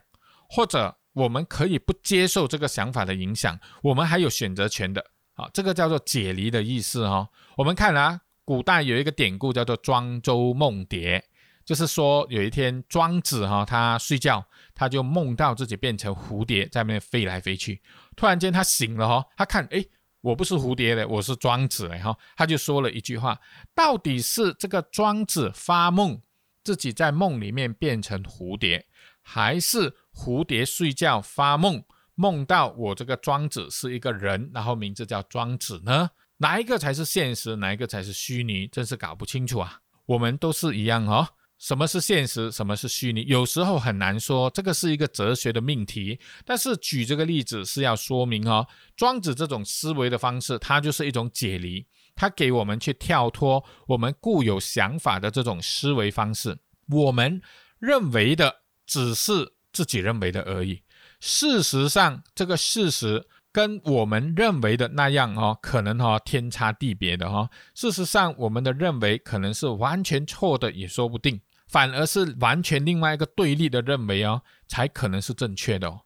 [0.47, 0.95] 或者？
[1.17, 5.03] 我们可以不接受这个想法的影响，我们还有选择权的。
[5.33, 7.27] 好，这个叫做解离的意思哈。
[7.55, 11.23] 我们看啊，古代有一个典故叫做庄周梦蝶，
[11.65, 17.81] 就是说有一天庄子哈，他睡觉，他就梦到自己变成蝴蝶在那边飞来飞去。
[18.15, 19.89] 突然间他醒了哈，他看诶，
[20.21, 23.39] 我不是蝴蝶的，我是庄子哎哈，他就说了一句话：
[23.73, 26.21] 到底是这个庄子发梦
[26.63, 28.85] 自己在梦里面变成蝴蝶，
[29.23, 29.95] 还是？
[30.17, 31.83] 蝴蝶睡觉发梦，
[32.15, 36.09] 梦到我这个庄子是一个人，然后名字叫庄子呢？
[36.37, 37.55] 哪一个才是现实？
[37.57, 38.67] 哪一个才是虚拟？
[38.67, 39.79] 真是搞不清楚啊！
[40.07, 41.27] 我们都是一样哦。
[41.59, 42.51] 什么是现实？
[42.51, 43.25] 什么是虚拟？
[43.25, 46.19] 有时候很难说，这个是一个哲学的命题。
[46.43, 56.57] 但是举这个例子是要说明哦，庄子这种思维的方式，它就是一种解离，它给我们去跳脱我们固有想法的这种思维方式。
[56.89, 57.39] 我们
[57.77, 59.53] 认为的只是。
[59.77, 60.81] 自己认为的而已。
[61.19, 67.47] 事实上，这个事实跟我们认为的那样哦，可能哈天差地别的哈。
[67.75, 71.39] 事实上，我们的认为可能是完全错的，也说不定。
[71.67, 76.01] 反而是完全另外一个对立的认为哦，才可能是正确的哦。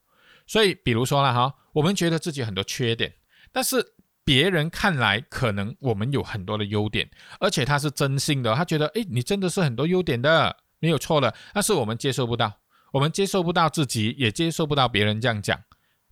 [0.45, 3.13] 所以，比如说了哈，我们觉得自己很多缺点，
[3.53, 3.93] 但是
[4.25, 12.60] 别人看来可能我们有很多的优点，而且他是真心的，他觉得诶，你真的是很多优点的，没有错的，但是我们接受不到。
[12.91, 15.59] 我们接受不到自己，也接受不到别人这样讲，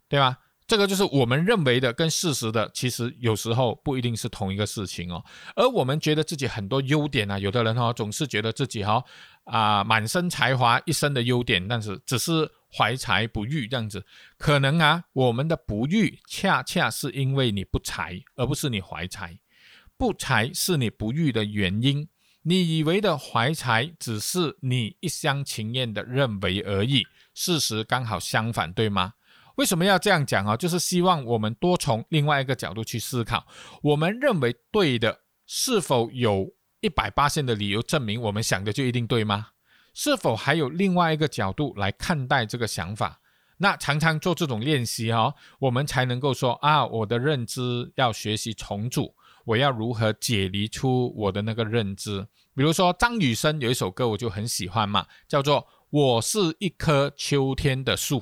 [0.07, 0.39] 对吧？
[0.67, 5.23] 这个就是我们认为的跟事实的，其实有时候不一定是同一个事情哦。
[5.55, 9.03] 而我们觉得自己很多优点啊，有的人哈总是觉得自己哈
[9.45, 14.05] 啊满身才华，一身的优点，但是只是怀才不遇这样子。
[14.37, 19.39] 可能啊，我们的不遇恰恰是因为你不才，而不是你怀才。
[19.97, 22.07] 不才是你不育的原因。
[22.49, 27.05] 你以为的怀才，只是你一厢情愿的认为而已。
[27.35, 29.13] 事实刚好相反，对吗？
[29.57, 30.57] 为什么要这样讲啊？
[30.57, 33.45] 就是希望我们多从另外一个角度去思考。
[33.83, 39.49] 我们认为对的，是否有一百八线的理由证明我们想的就一定对吗？
[39.93, 43.21] 是否还有另外一个角度来看待这个想法？
[43.57, 49.13] 那常常做这种练习哦，我们才能够说啊，我的认知要学习重组。
[49.49, 52.27] 我要如何解离出我的那个认知？
[52.55, 58.19] 比如说张雨生有一首歌，我就很喜欢嘛，叫做《我是一棵秋天的树》。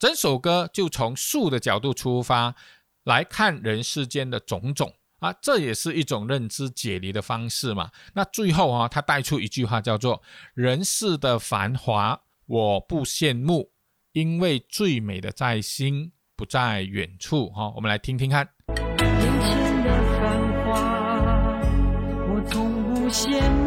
[0.00, 2.56] 整首歌就从树的角度出发
[3.04, 7.92] 来看人世间的种种啊，这也是一种认知解离的方式嘛。
[8.12, 10.20] 那最后啊，他带出一句话叫做
[10.54, 13.70] “人世的繁华我不羡慕，
[14.10, 17.50] 因为最美的在心不在远处”。
[17.54, 18.53] 哈，我们来听听看。
[23.14, 23.63] 羡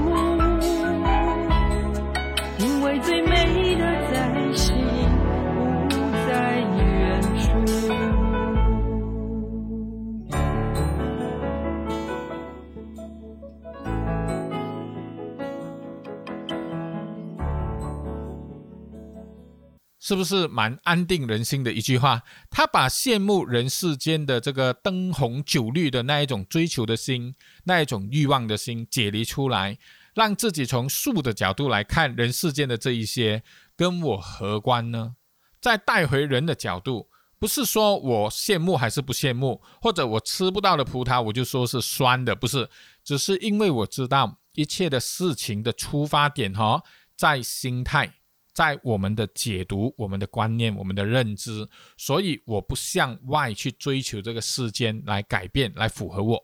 [20.07, 22.21] 是不是蛮安定人心的一句话？
[22.49, 27.35] 他把羡慕人世间的这个灯红酒绿的那一种追求的心。
[27.65, 29.77] 那一种欲望的心解离出来，
[30.15, 33.43] 让自己从树的角度来看人世间的这一些，
[33.75, 35.17] 跟我何关呢？
[35.59, 42.69] 再带回人的角度，不是说我羡慕还是不羡慕，或者我吃不到的葡萄我就说是酸的，不是，
[43.03, 46.81] 只是因为我知道一切的事情的出发点哈，
[47.17, 48.13] 在心态，
[48.57, 56.43] 在我们的解读、我们的观念、我们的认知，所以我不向外去追求这个世间来改变，来符合我。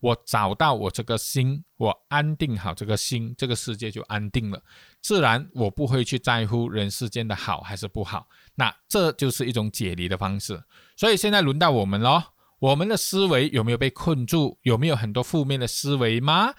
[0.00, 4.58] 我找到我这个心，我安定好这个心，这个世界就安定了。
[5.02, 8.26] 自然我不会去在乎人世间的好还是不好。
[8.54, 10.58] 那这就是一种解离的方式。
[10.96, 12.24] 所以现在轮到我们咯，
[12.58, 14.56] 我们的思维有没有被困住？
[14.62, 16.54] 有没有很多负面的思维吗？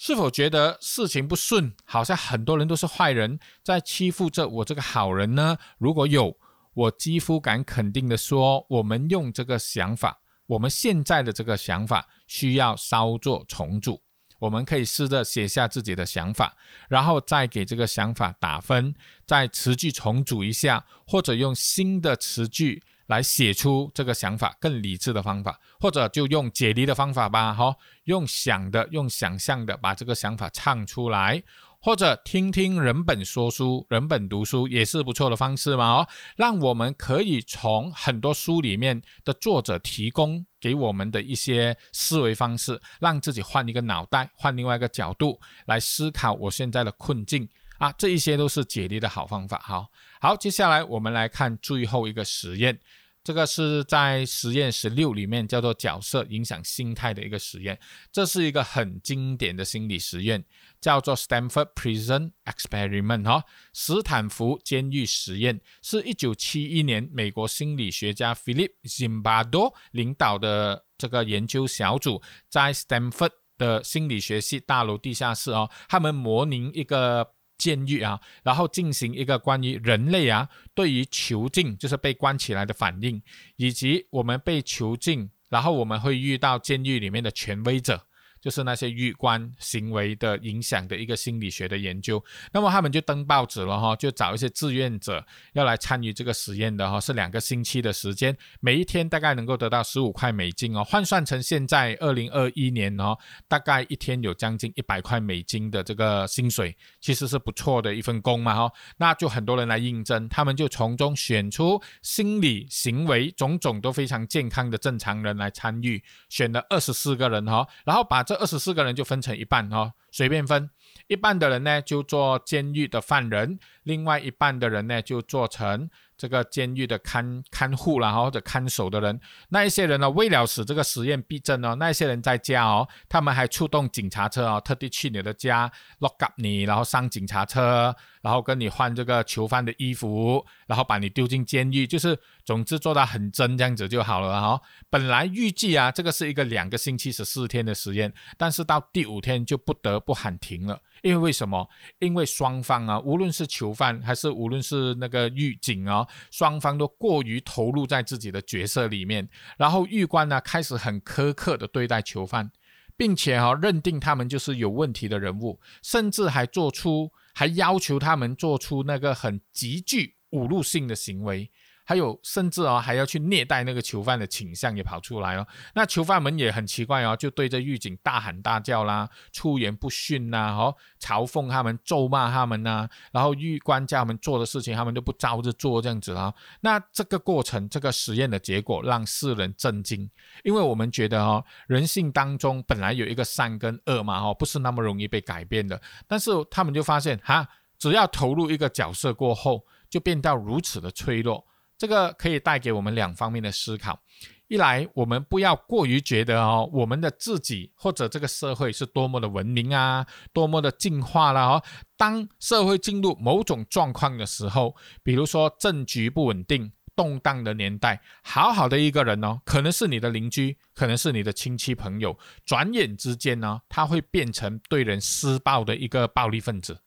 [0.00, 5.58] 是否觉得事情不顺，好像很多人都是坏人，在欺负着我这个好人呢？
[5.76, 6.38] 如果有，
[6.72, 10.20] 我几乎敢肯定的说，我们用这个想法。
[10.46, 14.00] 我们现在的这个想法需要稍作重组，
[14.38, 16.56] 我们可以试着写下自己的想法，
[16.88, 18.94] 然后再给这个想法打分，
[19.26, 31.42] 再词句重组一下，或者用新的词句来写出这个想法更理智的方法，或者就用解离的方法吧，哈，用想的、用想象的把这个想法唱出来。
[31.80, 49.58] 或者听听人本说书，人本读书也是不错的方式嘛哦，让我们可以从很多书里面的作者提供给我们的一些思维方式，让自己换一个脑袋，换另外一个角度来思考我现在的困境啊，这一些都是解离的好方法。
[49.64, 52.78] 好，好，接下来我们来看最后一个实验。
[53.24, 57.78] 这个是在实验十六里面叫做角色影响心态的一个实验，
[58.10, 60.42] 这是一个很经典的心理实验，
[60.80, 77.34] 叫做 Stanford Prison Experiment 哈，斯坦福监狱实验，是一九七一年美国心理学家 Philip Zimbardo 领导的这个研究小组在 Stanford 的心理学系大楼地下室哦，他们模拟一个。
[77.58, 83.20] 监狱啊，然后进行一个关于人类啊对于囚禁，就是被关起来的反应，
[83.56, 88.07] 以及我们被囚禁，然后我们会遇到监狱里面的权威者。
[88.48, 120.70] 就是那些预观行为的影响的一个心理学的研究，那么他们就登报纸了哈，就找一些志愿者要来参与这个实验的哈，是两个星期的时间，每一天大概能够得到十五块美金哦，换算成现在二零二一年哦，大概一天有将近一百块美金的这个薪水，其实是不错的一份工嘛哈，那就很多人来应征，他们就从中选出心理行为种种都非常健康的正常人来参与，选了二十四个人哈，然后把这二十四个人就分成一半哦，随便分，
[121.06, 125.90] 一半的人呢就做监狱的犯人，另外一半的人呢就做成。
[126.18, 129.18] 这个监狱的看看护啦，或者看守的人，
[129.50, 144.60] 那一些人呢，为了使这个实验逼真哦，那一些人在家哦，他们还出动警察车哦，特地去你的家 lock up 你，然后上警察车，然后跟你换这个囚犯的衣服，然后把你丢进监狱，就是总之做到很真这样子就好了哈。
[144.90, 150.80] 本来预计啊，这个是一个两个星期十四天的实验，但是到第五天就不得不喊停了。
[151.02, 151.68] 因为为什么？
[151.98, 162.50] 因为双方啊，无论是囚犯还是无论是那个狱警啊，双方都过于投入在自己的角色里面，然后狱官呢开始很苛刻的对待囚犯，
[162.96, 171.50] 并且哈认定他们就是有问题的人物，甚至还做出还要求他们做出那个很极具侮辱性的行为。
[171.88, 175.46] 还有，甚至哦，还要去虐待那个囚犯的倾向也跑出来哦。
[175.74, 182.86] 那囚犯们也很奇怪哦，就对着狱警大喊大叫啦，出言不逊呐，哦，嘲讽他们，咒骂他们呐。
[183.10, 186.34] 然后狱官叫他们做的事情，他们都不照着做，这样子啊。
[186.60, 190.10] 那这个过程，这个实验的结果让世人震惊，
[190.44, 195.80] 因为我们觉得哦，人性当中本来有一个善跟恶嘛，哦，不是那么容易被改变的。
[196.06, 201.46] 但是他们就发现，哈，只要投入一个角色过后，就变到如此的脆弱。
[201.78, 204.00] 这个可以带给我们两方面的思考：
[204.48, 211.62] 一来，我们不要过于觉得哦，我们的自己或者这个社会是多么的文明啊，多么的进化了哦。
[211.96, 214.74] 当社会进入某种状况的时候，
[215.04, 226.80] 比如说政局不稳定、动荡的年代，好好的一个人哦，可能是你的邻居，可能是你的亲戚朋友，转眼之间呢，他会变成对人施暴的一个暴力分子。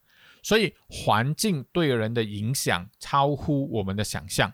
[0.44, 4.52] 所以，环境对人的影响超乎我们的想象。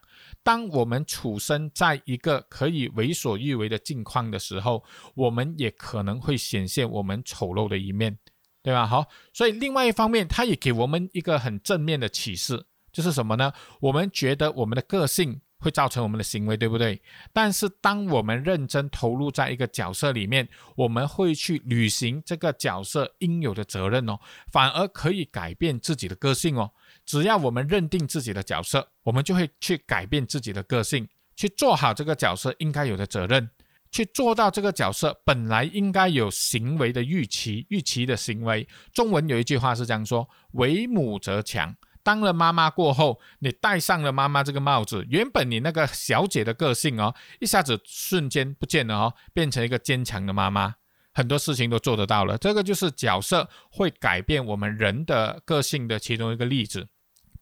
[0.48, 4.82] 当我们处身在一个可以为所欲为的境况的时候，
[5.14, 8.18] 我们也可能会显现我们丑陋的一面，
[8.64, 8.88] 对吧？
[8.88, 13.52] 好，所以另外一方面，它也给我们一个很正面的启示，就是什么呢？
[13.82, 15.41] 我们觉得我们的个性。
[15.60, 17.02] 会造成我们的行为，对不对？
[17.34, 24.20] 但是当我们认真投入在一个角色里面，我们会去履行这个角色应有的责任哦，
[24.52, 26.72] 反而可以改变自己的个性哦。
[27.08, 33.49] 只要我们认定自己的角色，我们就会去改变自己的个性，去做好这个角色应该有的责任，
[33.89, 38.68] 去做到这个角色本来应该有行为的预期，预期的行为。
[38.93, 50.76] 中文有一句话是这样说：“为母则强。”当了妈妈过后，你戴上了妈妈这个帽子，原本你那个小姐的个性哦，一下子瞬间不见了哦，变成一个坚强的妈妈，
[51.14, 52.38] 很多事情都做得到了。
[52.38, 56.88] 这个就是角色会改变我们人的个性的其中一个例子。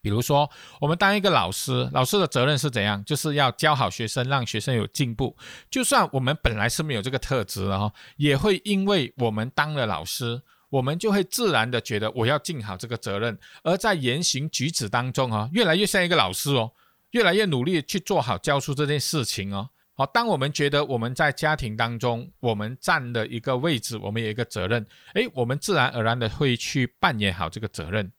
[0.06, 0.48] 比如说，
[0.80, 3.04] 我们当一个老师，老师的责任是怎样？
[3.06, 5.36] 就是要教好学生，让学生有进步。
[5.68, 10.44] 就算我们本来是没有这个特质的哈，也会因为我们当了老师。
[10.70, 16.72] 我们就会自然的觉得我要尽好这个责任，而在言行举止当中啊，越来越像一个老师哦，
[17.12, 19.70] 越来越努力去做好教书这件事情哦。
[19.94, 24.86] 好，当我们觉得我们在家庭当中，我们占的一个位置，我们有一个责任，
[25.16, 28.12] 诶，我们自然而然的会去扮演好这个责任。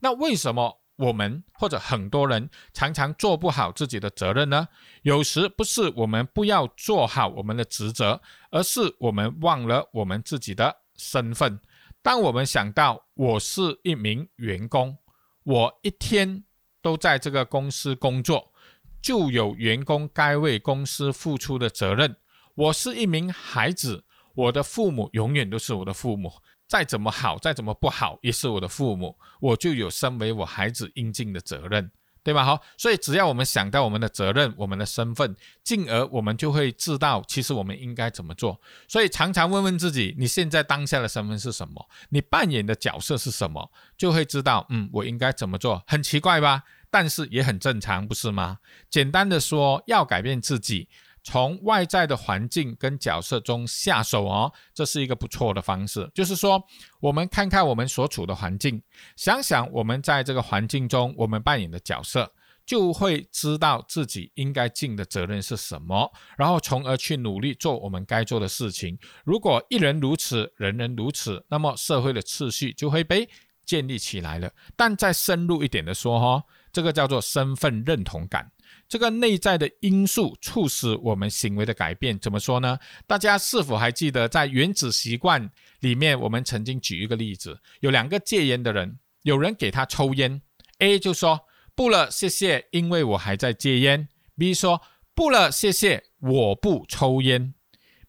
[0.00, 4.68] 那为什么我们或者很多人常常做不好自己的责任呢？
[5.02, 8.20] 有时不是我们不要做好我们的职责，
[8.50, 11.58] 而是我们忘了我们自己的身份。
[12.02, 14.98] 当我们想到我是一名员工，
[15.42, 16.44] 我一天
[16.82, 18.52] 都在这个公司工作，
[19.00, 22.16] 就有员工该为公司付出的责任。
[22.54, 26.30] 我是一名孩子，我的父母永远都是我的父母，
[26.70, 31.90] 再怎么好，再怎么不好，也是我的父母，我就有身为我孩子应尽的责任。
[32.22, 32.44] 对吧？
[32.44, 38.60] 好，所以只要我们想到我们的责任、我们的身份，进而我们就会知道，其实我们应该怎么做。
[38.86, 41.88] 所以常常问问自己，你现在当下的身份是什么？
[42.10, 43.72] 你扮演的角色是什么？
[43.96, 45.82] 就会知道，嗯，我应该怎么做。
[45.86, 46.62] 很奇怪吧？
[46.90, 48.58] 但是也很正常，不是吗？
[48.90, 50.90] 简单的说，要改变自己。
[51.22, 56.10] 从外在的环境跟角色中下手哦，这是一个不错的方式。
[56.14, 56.62] 就是说，
[57.00, 58.82] 我们看看我们所处的环境，
[59.16, 62.32] 想想我们在这个环境中我们扮演的角色，
[62.64, 68.98] 就会知道自己应该尽的责任是什么，然后从而去努力做我们该做的事情。
[69.24, 73.28] 如果一人如此，人人如此，那么社会的秩序就会被
[73.66, 74.50] 建立起来了。
[74.76, 78.50] 但再深入一点的说，哈，这个叫做身份认同感。
[78.90, 82.76] 这个内在的因素促使我们行为的改变，怎么说呢？
[83.06, 90.42] 大家是否还记得在原子习惯里面，我们曾经举一个例子，有两个戒烟的人，有人给他抽烟
[90.80, 91.42] ，A 就说
[91.76, 94.08] 不了，谢谢，因为我还在戒烟。
[94.36, 94.82] B 说
[95.14, 97.54] 不了，谢谢，我不抽烟。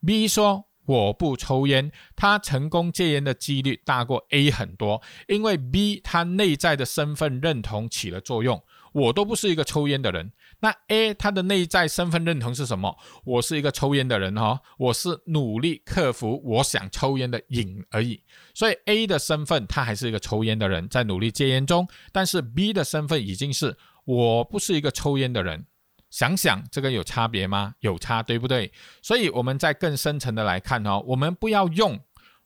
[0.03, 8.63] B 说我不抽烟，他成功戒烟的几率大过 A 很多，因为 B 他内在的身份认同起了作用，
[8.93, 10.31] 我都不是一个抽烟的人。
[10.59, 12.95] 那 A 他的内在身份认同是什么？
[13.23, 18.21] 我是一个抽烟的人哈，我是努力克服我想抽烟的瘾而已。
[18.53, 21.87] 所以 A 的身份他还是一个抽烟的人，在努力戒烟中。
[22.11, 23.75] 但是 B 的身份已经是
[24.05, 25.65] 我不是一个抽烟的人。
[26.11, 27.73] 想想这个有差别吗？
[27.79, 28.71] 有差，对不对？
[29.01, 31.99] 所以我们在更深层的来看哦，我们不要用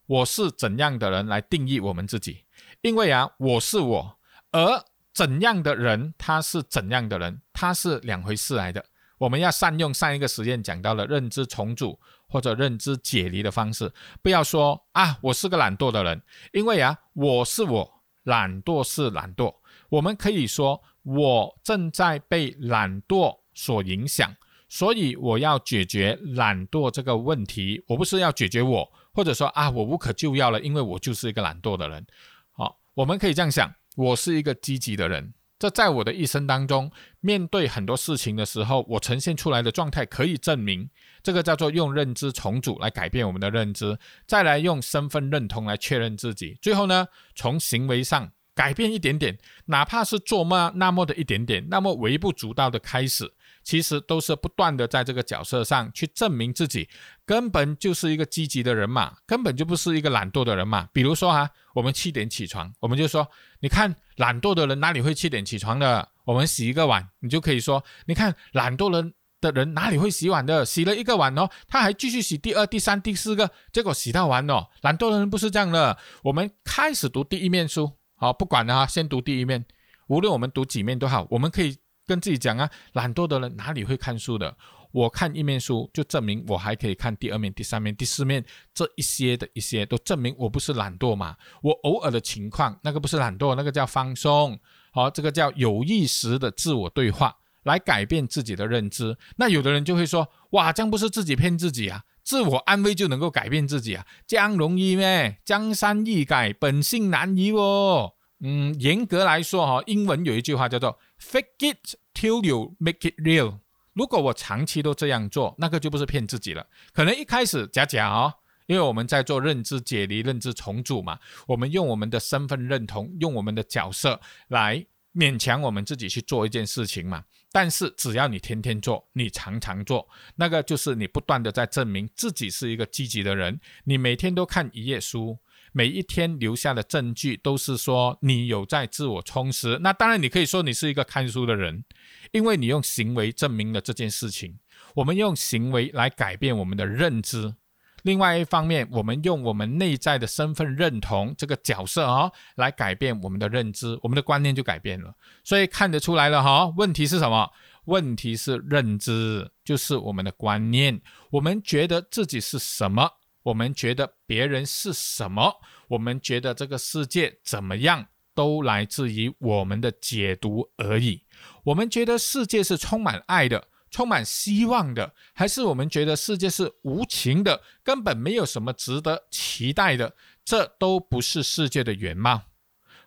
[0.06, 2.46] 我是怎样的人来定义我们自己，
[2.82, 4.18] 因为啊，我是我，
[4.52, 4.86] 而。
[5.16, 8.86] 怎样的人，他是怎样的人，他是两回事来的。
[9.18, 11.98] 我们要善用上一个实验讲到了认知重组，
[12.28, 13.90] 或者认知解离的方式。
[14.22, 19.56] 不要说啊，我是个懒惰的人，因为啊，我是我，懒惰是懒惰。
[19.88, 24.36] 我们可以说，我正在被懒惰所影响，
[24.68, 27.82] 所以我要解决懒惰这个问题。
[27.88, 32.06] 我不是要解决我，或者说啊，我无可救药了，因为我就是一个懒惰的人。
[32.52, 35.34] 好，我们可以这样想，我是一个积极的人。
[35.58, 36.92] 这在我的一生当中，
[37.22, 40.90] 面对很多事情的时候，我呈现出来的状态可以证明，
[41.24, 49.38] 这个叫做用认知重组来改变我们的认知，再来用身份认同来确认自己，最后呢，从行为上改变一点点，
[49.68, 53.32] 哪怕是做嘛那么的一点点，那么微不足道的开始。
[53.66, 56.88] 其实都是不断的在这个角色上去证明自己，
[57.26, 60.88] 根本就是一个积极的人嘛，根本就不是一个懒惰的人嘛。
[60.94, 63.28] 比如说啊，我们七点起床，我们就说，
[63.62, 66.08] 你看懒惰的人哪里会七点起床的？
[66.26, 70.64] 我们洗一个碗，你就可以说，你看懒惰人的人哪里会洗碗的？
[70.64, 74.68] 洗了一个碗哦，他还继续洗第二、第三、第四个，结果洗到完哦。
[74.82, 75.98] 懒惰的人不是这样的。
[76.24, 79.66] 我们开始读第一面书，好，不管了哈，先读第一面，
[80.08, 81.76] 无论我们读几面都好，我们可以。
[82.06, 84.56] 跟自己讲啊，懒惰的人哪里会看书的？
[84.92, 88.42] 我看一面书，就证明我还可以看第二面、第三面、第四面，
[88.74, 91.36] 这一些的一些都证明我不是懒惰嘛。
[91.62, 94.58] 我偶尔的情况，那个不是懒惰，那个叫放松。
[94.92, 99.18] 好，这个叫有意识的自我对话，来改变自己的认知。
[99.36, 102.04] 那有的人就会说，哇，这样不是自己骗自己啊？
[102.24, 104.06] 自我安慰就能够改变自己啊？
[104.26, 105.40] 这样容易咩？
[105.44, 108.14] 江山易改，本性难移哦。
[108.42, 113.60] 嗯，严格来说哈，英文有一句话叫做 “fake it till you make it real”。
[113.94, 116.68] 如果我长期都这样做，那个就不是骗自己了。
[116.92, 118.34] 可能一开始假假哦，
[118.68, 121.18] 因为我们在做认知解离、认知重组嘛，
[121.48, 124.20] 我们用我们的身份认同，用我们的角色
[124.50, 127.24] 来勉强我们自己去做一件事情嘛。
[127.54, 130.06] 但是只要你天天做，你常常做，
[130.36, 133.58] 那个就是你不断的在证明自己是一个积极的人。
[133.86, 135.40] 你每天都看一页书。
[135.78, 141.84] 每一天留下的证据都是说你有在自我充实，那当然你可以说你是一个看书的人，
[142.32, 144.58] 因为你用行为证明了这件事情。
[144.94, 147.56] 我们用行为来改变我们的认知，
[148.04, 155.14] 另外一方面，我们用我们内在的身份认同这个角色啊，来改变我们的认知，我们的观念就改变了。
[155.44, 157.52] 所以看得出来了哈，问题是什么？
[157.84, 161.02] 问题是认知，就是我们的观念，
[161.32, 163.12] 我们觉得自己是什么。
[163.46, 171.24] 我们觉得别人是什么，我们觉得这个世界怎么样，都来自于我们的解读而已。
[171.66, 180.16] 我们觉得世界是充满爱的，充满希望的，还是我们觉得世界是无情的，根本没有什么值得期待的？
[180.44, 182.46] 这都不是世界的原貌，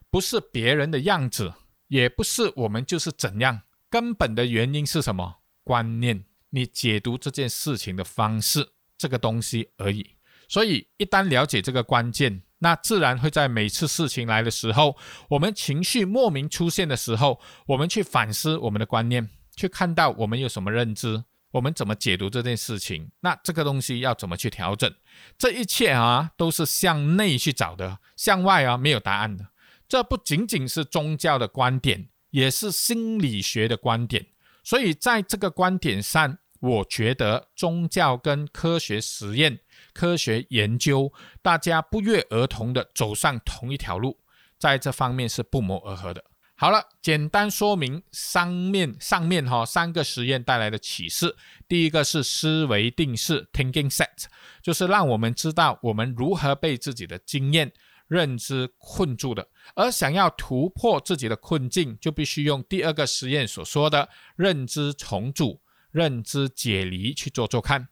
[0.09, 1.53] 不是别人的样子，
[1.89, 3.63] 也不是我们就是怎样。
[3.91, 5.41] 根本的原因是什么？
[5.65, 10.18] 观念，你解读这件事情的方式，这个东西而已。
[10.49, 14.97] 所以，一旦了解这个关键，那自然会在每次事情来的时候，
[15.29, 24.93] 我们情绪莫名出现的时候，我们去反思我们的观念，去看到我们有什么认知，我们怎么解读这件事情，那这个东西要怎么去调整？
[25.37, 29.49] 这一切啊，都是向内去找的，向外啊没有答案的。
[29.87, 34.27] 这不仅仅是宗教的观点，也是心理学的观点。
[34.65, 39.61] 所以，在这个观点上，我觉得宗教跟科学实验。
[39.99, 44.17] 科学研究，大家不约而同的走上同一条路，
[44.57, 46.23] 在这方面是不谋而合的。
[46.55, 51.35] 好了，简单说明上面上面哈三个实验带来的启示。
[51.67, 54.27] 第一个是思维定式 （thinking set），
[54.63, 57.73] 就是让我们知道我们如何被自己的经验、
[58.07, 67.89] 认知困住的，而想要突破自己的困境，就必须用第二个实验所说的认知重组、认知解离去做做看。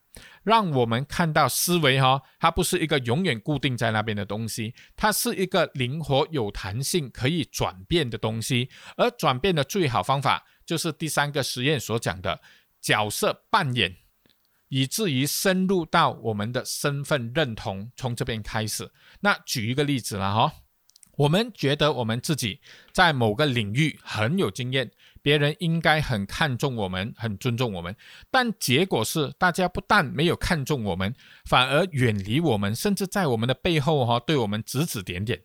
[0.47, 8.71] 让我们看到思维哈，它不是一个永远固定在那边的东西，它是一个灵活有弹性、可以转变的东西。
[8.97, 12.41] 而转变的最好方法，就是第三个实验所讲的
[12.81, 13.97] 角色扮演，
[14.69, 18.89] 以至于深入到我们的身份认同，从这边开始。
[19.19, 20.53] 那举一个例子了哈，
[21.17, 22.61] 我们觉得我们自己
[22.93, 24.93] 在某个领域很有经验。
[25.27, 27.97] 别人应该很看重我们，很尊重我们，
[28.31, 31.13] 但结果是大家不但没有看重我们，
[31.45, 35.43] 反而远离我们，甚至在我们的背后哈对我们指指点点。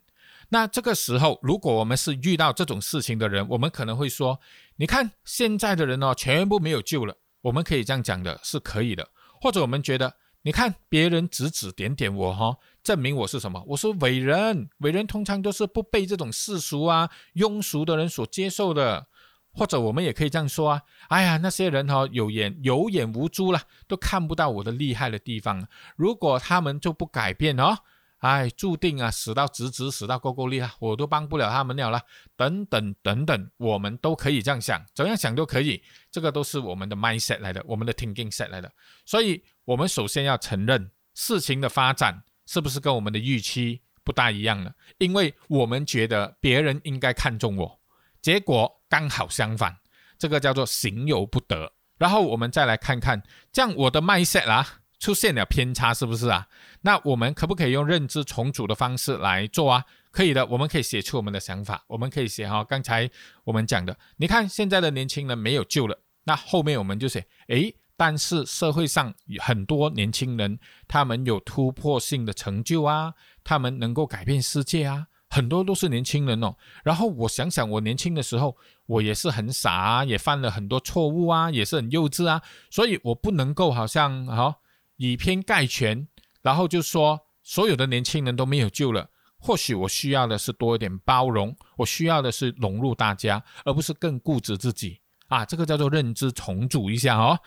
[0.50, 4.40] 那这个时候，如果我们是遇到这种事情的人，我们可能会说
[4.78, 9.10] ：“你看现在的人哦，全部没有救了。”我们可以这样讲的，是可以的。
[9.42, 10.14] 或者我们觉得
[10.46, 13.64] ：“你看别人指指点点我哈，证明我是什么？
[13.66, 14.70] 我是伟人。
[14.82, 19.08] 伟人通常都是不被这种世俗啊庸俗的人所接受的。”
[19.54, 25.68] 或者我们也可以这样说啊，哎呀，那些人哈有眼有眼无珠了，都看不到我的厉害的地方。
[25.96, 27.78] 如果他们就不改变哦，
[28.20, 32.02] 哎，注定啊死到直直死到够够厉害，我都帮不了他们了了。
[32.38, 35.82] 等等等等，我们都可以这样想，怎样想都可以。
[36.12, 38.72] 这个都是我们的 mindset 来的，我们的 thinking set 来的。
[39.06, 44.74] 所以，我们首先要承认事情的发展是不是跟我们的预期不大一样了？
[45.00, 47.80] 因为我们觉得别人应该看重我。
[48.22, 49.78] 结果刚好相反，
[50.20, 51.72] 这个叫做行有不得。
[51.98, 53.24] 然后我们再来看看，
[53.54, 56.48] 这样我的 mindset 啊出现了偏差，是不是啊？
[56.82, 59.86] 那我们可不可以用认知重组的方式来做啊？
[60.12, 62.64] 可以的，我们可以写出我们的想法，我们可以写哈。
[62.66, 63.10] 刚才
[63.46, 73.14] 我们讲的，你看现在的年轻人没有救了，那后面我们就写，诶，但是社会上很多年轻人，他们有突破性的成就啊，
[73.44, 75.08] 他们能够改变世界啊。
[75.34, 76.54] 很多都是年轻人哦，
[76.84, 84.58] 然后我想想，我年轻的时候，我也是很傻啊，也犯了很多错误啊，也是很幼稚啊，所以我不能够好像哈
[84.98, 86.06] 以偏概全，
[86.42, 89.10] 然后就说所有的年轻人都没有救了。
[89.40, 95.46] 或许我需要的是多一点包容，我需要的是融入大家，而不是更固执自己啊。
[95.46, 97.40] 这个叫做认知重组一下哦。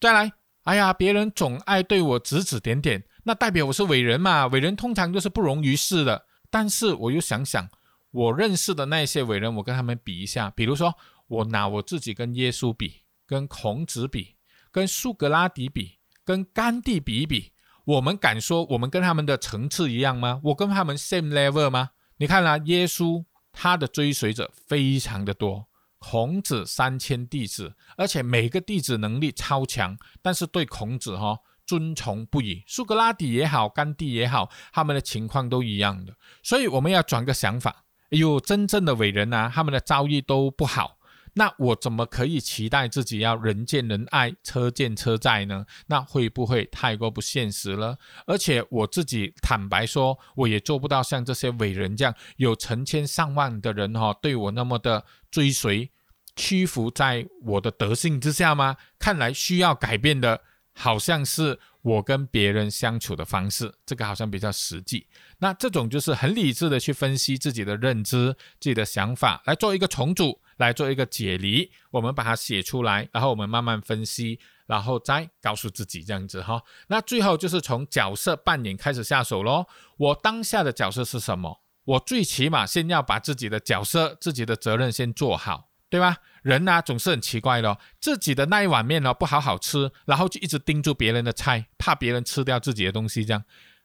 [0.00, 0.32] 再来，
[0.62, 4.46] 哎呀，别人总爱对我指指点点，那代表我是伟人嘛？
[4.46, 6.24] 伟人通常都是不容于世的。
[6.52, 7.66] 但是我又想想，
[8.10, 10.50] 我认识的那些伟人，我跟他们比一下。
[10.50, 10.94] 比如说，
[11.26, 14.36] 我拿我自己跟耶稣比，跟孔子比，
[14.70, 17.52] 跟苏格拉底比，跟甘地比一比，
[17.86, 20.42] 我们敢说我们跟他们的层次一样吗？
[20.44, 21.92] 我跟他们 same level 吗？
[22.18, 31.38] 你看啦，耶稣他的追随者非常的多，孔子三千弟子，而且每个弟子能力超强，但是对孔子哈。
[31.72, 36.14] 尊崇不已，苏格拉底也好，甘地也好，他们的情况都一样的。
[36.42, 40.98] 所以我们要转个想法，哎呦，真正的伟人啊，他们的遭遇都不好，
[41.32, 45.64] 那我怎么可以期待自己要人见人爱、车见车载呢？
[45.86, 47.96] 那会不会太过不现实了？
[48.26, 55.90] 而且我自己坦白说，我也做不到像这些伟人这样，有成千上万的人哈对我那么的追随、
[56.36, 58.76] 屈服在我的德性之下吗？
[58.98, 60.42] 看来需要改变的。
[60.74, 65.06] 好像是我跟别人相处的方式，这个好像比较实际。
[65.38, 71.70] 那这种就是很理智的去分析自己的认知、自己的想法，来做一个重组，来做一个解离。
[71.90, 76.62] 我们把它写出来，然后我们慢慢分析，然后再告诉自己这样子哈。
[76.86, 79.66] 那最后就是从角色扮演开始下手咯。
[79.96, 81.60] 我当下的角色是什么？
[81.84, 86.18] 我最起码先要把自己的角色、自己的责任先做好，对吧？
[86.42, 93.24] 人呢总是很奇怪的，自己的那一碗面呢不好好吃，然后就一直盯住别人的菜，怕别人吃掉自己的东西。
[93.24, 93.44] 这样，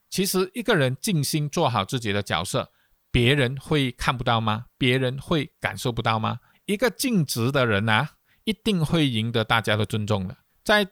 [0.10, 2.72] 其实一个人尽心做好自己的角色，
[3.12, 4.66] 别人会看不到吗？
[4.78, 6.40] 别人会感受不到吗？
[6.66, 8.10] 一个尽职的人啊，
[8.44, 10.36] 一定会赢得大家的尊重的。
[10.64, 10.88] 在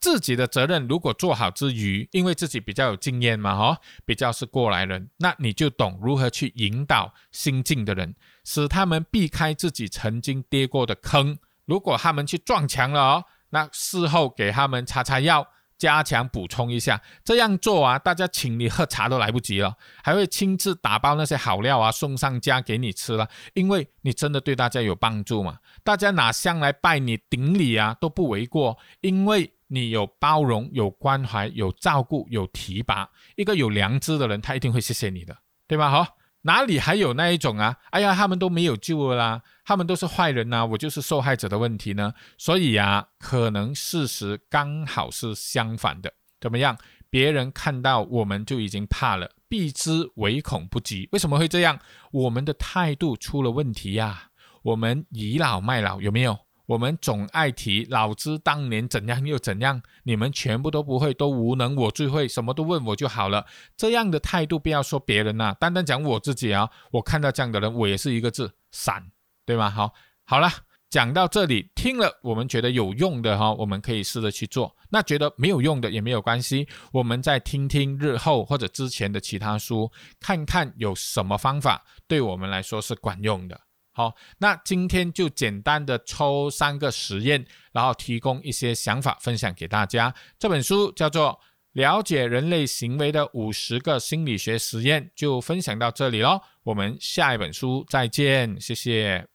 [0.00, 8.14] 自己的责任如果做好之余，因为自己比较有经验嘛，哈，比较是过来人，那你就懂如何去引导新进的人。
[8.52, 11.38] 使他们避开自己曾经跌过的坑。
[11.66, 15.46] 如果他们去撞墙了哦，那事后给他们擦擦药，
[15.78, 17.00] 加强补充一下。
[17.24, 23.28] 这样做啊，大家请你喝茶都来不及了，还会亲自打包那些好料啊送上家给你吃了。
[23.54, 33.08] 因为你真的对大家有帮助嘛，大家拿香来拜你顶礼啊都不为过，因为你有包容、有关怀、有照顾、有提拔。
[33.36, 35.36] 一个有良知的人，他一定会谢谢你的，
[35.68, 35.88] 对吧？
[35.88, 36.16] 好。
[36.42, 37.76] 哪里还有那一种啊？
[37.90, 42.14] 哎呀，他们都没有救了啦，他们都是坏人呐，我就是受害者的问题呢。
[42.38, 46.12] 所以呀，可能事实刚好是相反的。
[46.40, 46.78] 怎么样？
[47.10, 51.08] 别人看到我们就已经怕了，避之唯恐不及。
[51.12, 51.78] 为什么会这样？
[52.12, 54.30] 我们的态度出了问题呀，
[54.62, 56.38] 我们倚老卖老，有没有？
[56.70, 63.44] 我们总爱提老子当年怎样又怎样，你们全部都不会，都无能，我最会，什么都问我就好了。
[63.76, 69.10] 这样的态度，不要说别人呐，单单讲我自己啊，我看到这样的人，我也是一个字散，
[69.44, 69.68] 对吗？
[69.68, 69.92] 好，
[70.24, 70.48] 好了，
[70.88, 74.76] 讲到这里，听了我们觉得有用的哈，我们可以试着去做。
[74.90, 79.90] 那觉得没有用的也没有关系，我们再听听日后或者之前的其他书，
[80.20, 83.60] 看看有什么方法对我们来说是管用的。
[83.92, 90.14] 好，那今天就简单的抽三个实验，然后提供一些想法分享给大家。
[90.38, 91.32] 这本书叫做
[91.72, 96.40] 《了解人类行为的五十个心理学实验》，就分享到这里喽。
[96.62, 99.26] 我们下一本书再见，谢谢。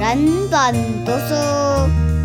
[0.00, 2.23] 人本读书。